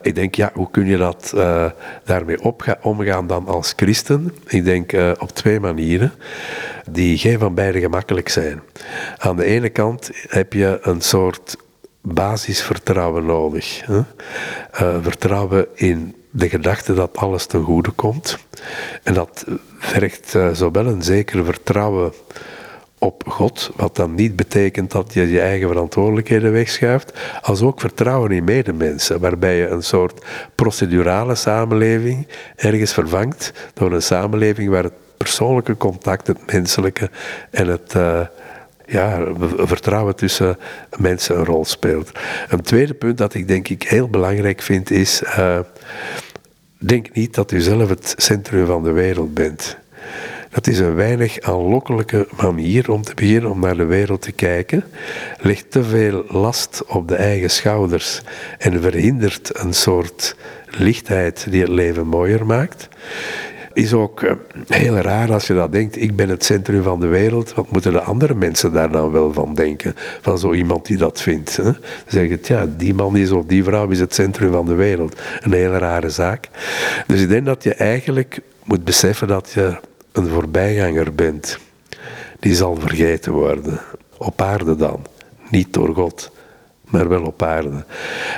[0.01, 1.65] Ik denk, ja, hoe kun je dat, uh,
[2.05, 2.37] daarmee
[2.81, 4.33] omgaan dan als christen?
[4.47, 6.13] Ik denk uh, op twee manieren,
[6.89, 8.61] die geen van beide gemakkelijk zijn.
[9.17, 11.57] Aan de ene kant heb je een soort
[12.01, 13.81] basisvertrouwen nodig.
[13.85, 13.97] Hè?
[13.97, 14.03] Uh,
[15.01, 18.37] vertrouwen in de gedachte dat alles ten goede komt.
[19.03, 19.45] En dat
[19.77, 22.13] vergt zowel een zeker vertrouwen
[23.03, 28.31] op God, wat dan niet betekent dat je je eigen verantwoordelijkheden wegschuift, als ook vertrouwen
[28.31, 30.25] in medemensen, waarbij je een soort
[30.55, 37.09] procedurale samenleving ergens vervangt door een samenleving waar het persoonlijke contact, het menselijke
[37.49, 38.19] en het uh,
[38.85, 39.23] ja,
[39.57, 40.57] vertrouwen tussen
[40.97, 42.11] mensen een rol speelt.
[42.49, 45.59] Een tweede punt dat ik denk ik heel belangrijk vind is, uh,
[46.77, 49.81] denk niet dat u zelf het centrum van de wereld bent.
[50.53, 54.83] Dat is een weinig aanlokkelijke manier om te beginnen om naar de wereld te kijken.
[55.39, 58.21] Legt te veel last op de eigen schouders
[58.57, 60.35] en verhindert een soort
[60.69, 62.89] lichtheid die het leven mooier maakt
[63.73, 64.31] is ook eh,
[64.67, 66.01] heel raar als je dat denkt.
[66.01, 67.53] Ik ben het centrum van de wereld.
[67.53, 69.95] Wat moeten de andere mensen daar dan wel van denken?
[70.21, 71.55] Van zo iemand die dat vindt.
[71.55, 71.63] Hè?
[71.63, 71.75] Dan
[72.07, 75.21] zeg ja, die man is of die vrouw is het centrum van de wereld.
[75.41, 76.49] Een hele rare zaak.
[77.07, 79.77] Dus ik denk dat je eigenlijk moet beseffen dat je
[80.14, 81.57] een voorbijganger bent,
[82.39, 83.80] die zal vergeten worden.
[84.18, 85.05] Op aarde dan.
[85.49, 86.32] Niet door God,
[86.89, 87.86] maar wel op aarde.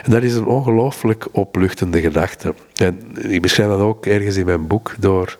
[0.03, 2.53] En dat is een ongelooflijk opluchtende gedachte.
[2.73, 2.99] En
[3.29, 5.37] ik beschrijf dat ook ergens in mijn boek door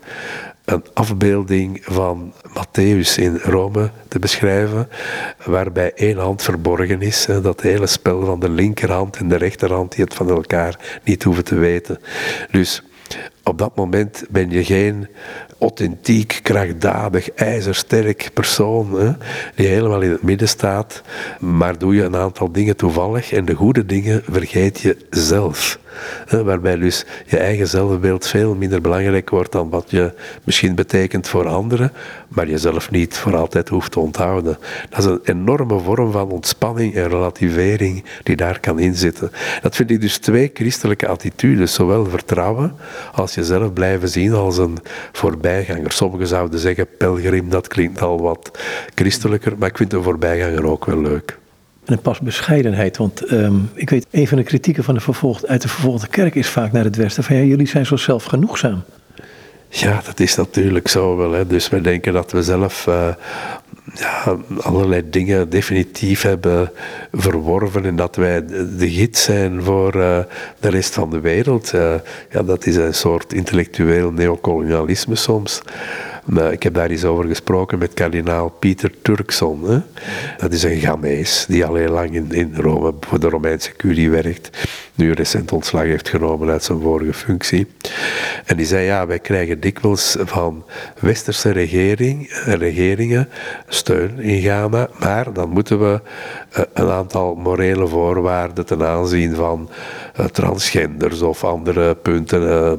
[0.66, 4.90] een afbeelding van Matthäus in Rome te beschrijven,
[5.46, 7.28] waarbij één hand verborgen is.
[7.42, 11.44] Dat hele spel van de linkerhand en de rechterhand, die het van elkaar niet hoeven
[11.44, 12.00] te weten.
[12.52, 12.84] Dus
[13.46, 15.08] op dat moment ben je geen
[15.60, 19.12] authentiek, krachtdadig, ijzersterk persoon, hè,
[19.56, 21.02] die helemaal in het midden staat,
[21.40, 25.80] maar doe je een aantal dingen toevallig en de goede dingen vergeet je zelf.
[26.30, 31.48] Waarbij dus je eigen zelfbeeld veel minder belangrijk wordt dan wat je misschien betekent voor
[31.48, 31.92] anderen,
[32.28, 34.58] maar jezelf niet voor altijd hoeft te onthouden.
[34.90, 39.32] Dat is een enorme vorm van ontspanning en relativering die daar kan inzitten.
[39.62, 42.76] Dat vind ik dus twee christelijke attitudes, zowel vertrouwen
[43.14, 44.78] als jezelf blijven zien als een
[45.12, 45.92] voorbijganger.
[45.92, 48.52] Sommigen zouden zeggen pelgrim, dat klinkt al wat
[48.96, 51.38] christelijker, maar ik vind een voorbijganger ook wel leuk.
[51.86, 52.98] En pas bescheidenheid.
[52.98, 56.36] Want um, ik weet, een van de kritieken van de vervolgd, uit de vervolgde kerk
[56.36, 58.84] is vaak naar het Westen van ja, jullie zijn zo zelfgenoegzaam.
[59.70, 61.32] Ja, dat is natuurlijk zo wel.
[61.32, 61.48] Hè.
[61.48, 63.08] Dus wij denken dat we zelf uh,
[64.00, 66.72] ja, allerlei dingen definitief hebben
[67.12, 68.46] verworven en dat wij
[68.78, 70.20] de gids zijn voor uh,
[70.60, 71.72] de rest van de wereld.
[71.76, 71.94] Uh,
[72.30, 75.62] ja, dat is een soort intellectueel neocolonialisme soms.
[76.52, 79.70] Ik heb daar eens over gesproken met kardinaal Pieter Turkson.
[79.70, 79.80] Hè.
[80.38, 84.10] Dat is een Ghanese die al heel lang in, in Rome voor de Romeinse curie
[84.10, 84.68] werkt.
[84.96, 87.68] Nu recent ontslag heeft genomen uit zijn vorige functie.
[88.46, 90.66] En die zei, ja, wij krijgen dikwijls van
[91.00, 93.30] westerse regering, eh, regeringen
[93.68, 96.02] steun in Ghana, maar dan moeten we
[96.52, 99.70] eh, een aantal morele voorwaarden ten aanzien van
[100.32, 102.72] transgenders of andere punten, uh,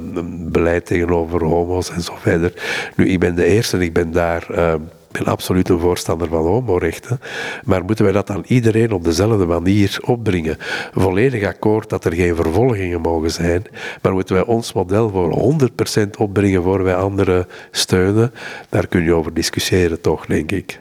[0.50, 2.52] beleid tegenover homo's en zo verder.
[2.96, 4.74] Nu, ik ben de eerste, ik ben daar uh,
[5.10, 7.20] ben absoluut een voorstander van homorechten.
[7.64, 10.56] Maar moeten wij dat aan iedereen op dezelfde manier opdringen?
[10.92, 13.64] Volledig akkoord dat er geen vervolgingen mogen zijn.
[14.02, 15.56] Maar moeten wij ons model voor
[16.04, 18.32] 100% opbrengen voor wij anderen steunen?
[18.68, 20.80] Daar kun je over discussiëren, toch, denk ik.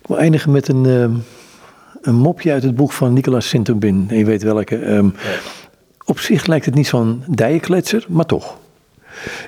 [0.00, 0.84] Ik wil eindigen met een,
[2.02, 4.06] een mopje uit het boek van Nicolas Sint-Aubin.
[4.10, 4.90] Je weet welke.
[4.90, 5.14] Um,
[6.06, 8.58] op zich lijkt het niet zo'n dijenkletser, maar toch.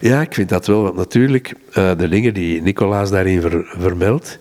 [0.00, 0.82] Ja, ik vind dat wel.
[0.82, 4.38] Want natuurlijk, uh, de dingen die Nicolaas daarin ver, vermeldt,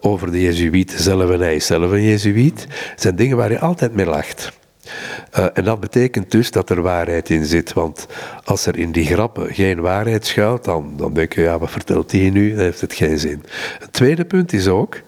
[0.00, 3.94] over de Jezuïeten zelf en hij is zelf een Jezuïet, zijn dingen waar je altijd
[3.94, 4.52] mee lacht.
[5.38, 7.72] Uh, en dat betekent dus dat er waarheid in zit.
[7.72, 8.06] Want
[8.44, 12.12] als er in die grappen geen waarheid schuilt, dan, dan denk je, ja, wat vertelt
[12.12, 12.50] hij nu?
[12.50, 13.42] Dan heeft het geen zin.
[13.78, 15.00] Het tweede punt is ook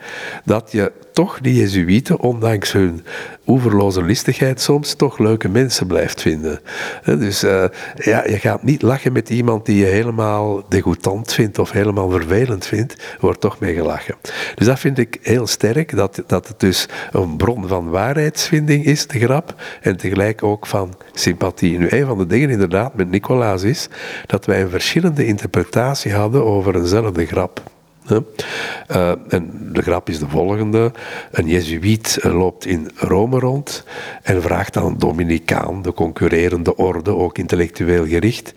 [0.44, 3.04] dat je toch die Jezuïeten, ondanks hun
[3.46, 6.60] oeverloze listigheid, soms toch leuke mensen blijft vinden.
[7.04, 11.70] Dus uh, ja, je gaat niet lachen met iemand die je helemaal degoutant vindt of
[11.70, 14.14] helemaal vervelend vindt, wordt toch mee gelachen.
[14.54, 19.06] Dus dat vind ik heel sterk, dat, dat het dus een bron van waarheidsvinding is,
[19.06, 21.78] de grap, en tegelijk ook van sympathie.
[21.78, 23.88] Nu, een van de dingen inderdaad met Nicolaas is
[24.26, 27.72] dat wij een verschillende interpretatie hadden over eenzelfde grap.
[28.10, 30.92] Uh, en de grap is de volgende.
[31.30, 33.84] Een jezuïet eh, loopt in Rome rond
[34.22, 38.52] en vraagt aan een dominicaan, de concurrerende orde, ook intellectueel gericht,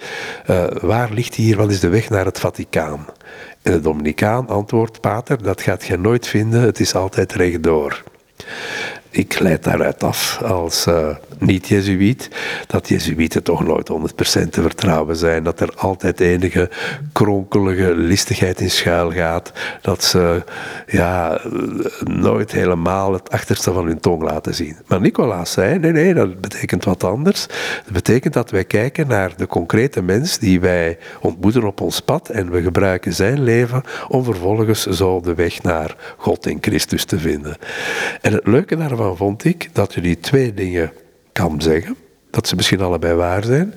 [0.49, 3.05] uh, waar ligt hier, wat is de weg naar het Vaticaan?
[3.61, 8.03] En de dominicaan antwoordt, pater, dat gaat je nooit vinden, het is altijd rechtdoor
[9.09, 12.29] ik leid daaruit af als uh, niet-Jezuïet
[12.67, 15.43] dat Jezuïeten toch nooit 100% te vertrouwen zijn.
[15.43, 16.69] Dat er altijd enige
[17.13, 19.51] kronkelige listigheid in schuil gaat.
[19.81, 20.43] Dat ze
[20.87, 21.41] ja,
[22.03, 24.75] nooit helemaal het achterste van hun tong laten zien.
[24.87, 27.47] Maar Nicolaas zei: nee, nee, dat betekent wat anders.
[27.83, 32.29] Dat betekent dat wij kijken naar de concrete mens die wij ontmoeten op ons pad
[32.29, 37.19] en we gebruiken zijn leven om vervolgens zo de weg naar God in Christus te
[37.19, 37.57] vinden.
[38.21, 40.91] En het leuke daarvan vond ik dat je die twee dingen
[41.31, 41.95] kan zeggen,
[42.29, 43.73] dat ze misschien allebei waar zijn,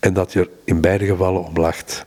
[0.00, 2.06] en dat je er in beide gevallen om lacht.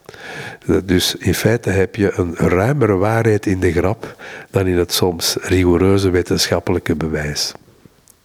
[0.84, 4.16] Dus in feite heb je een ruimere waarheid in de grap
[4.52, 7.54] dan in het soms rigoureuze wetenschappelijke bewijs.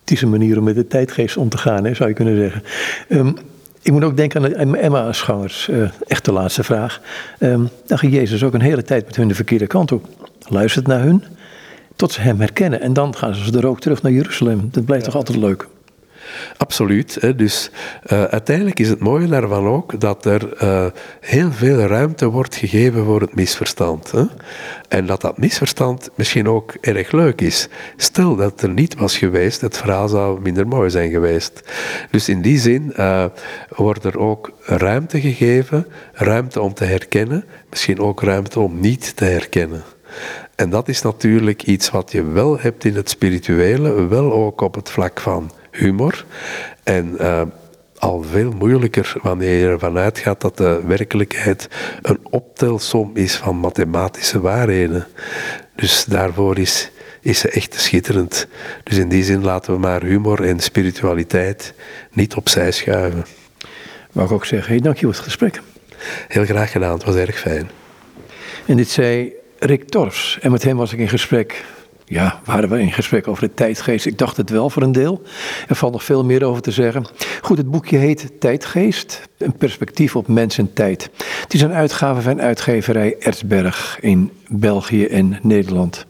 [0.01, 2.37] Het is een manier om met de tijdgeest om te gaan, hè, zou je kunnen
[2.37, 2.62] zeggen.
[3.09, 3.37] Um,
[3.83, 5.68] ik moet ook denken aan Emma-aanschangers.
[5.68, 7.01] Uh, echt de laatste vraag.
[7.39, 10.07] Um, dan ging Jezus ook een hele tijd met hun de verkeerde kant op.
[10.49, 11.24] Luistert naar hun
[11.97, 12.80] tot ze hem herkennen.
[12.80, 14.68] En dan gaan ze er ook terug naar Jeruzalem.
[14.72, 15.68] Dat blijft toch altijd leuk?
[16.57, 17.38] Absoluut.
[17.38, 17.70] Dus
[18.12, 20.86] uh, uiteindelijk is het mooie daarvan ook dat er uh,
[21.20, 24.11] heel veel ruimte wordt gegeven voor het misverstand.
[24.11, 24.24] Hè.
[24.88, 27.68] En dat dat misverstand misschien ook erg leuk is.
[27.97, 31.61] Stel dat het er niet was geweest, het verhaal zou minder mooi zijn geweest.
[32.11, 33.24] Dus in die zin uh,
[33.68, 39.24] wordt er ook ruimte gegeven, ruimte om te herkennen, misschien ook ruimte om niet te
[39.24, 39.82] herkennen.
[40.61, 44.74] En dat is natuurlijk iets wat je wel hebt in het spirituele, wel ook op
[44.74, 46.24] het vlak van humor.
[46.82, 47.42] En uh,
[47.98, 51.68] al veel moeilijker wanneer je ervan uitgaat dat de werkelijkheid
[52.02, 55.06] een optelsom is van mathematische waarheden.
[55.74, 56.90] Dus daarvoor is,
[57.20, 58.46] is ze echt schitterend.
[58.84, 61.74] Dus in die zin laten we maar humor en spiritualiteit
[62.11, 63.24] niet opzij schuiven.
[64.12, 65.62] Mag ik ook zeggen, hey, dank je voor het gesprek.
[66.28, 67.70] Heel graag gedaan, het was erg fijn.
[68.66, 70.38] En dit zei Rick Torfs.
[70.40, 71.64] En met hem was ik in gesprek.
[72.04, 74.06] Ja, waren we in gesprek over de tijdgeest?
[74.06, 75.22] Ik dacht het wel voor een deel.
[75.68, 77.06] Er valt nog veel meer over te zeggen.
[77.42, 81.11] Goed, het boekje heet Tijdgeest, een perspectief op mens en tijd.
[81.40, 86.06] Het is een uitgave van uitgeverij Erzberg in België en Nederland.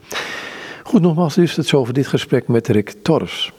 [0.83, 3.49] Goed, nogmaals dus het zo over dit gesprek met Rick Torfs.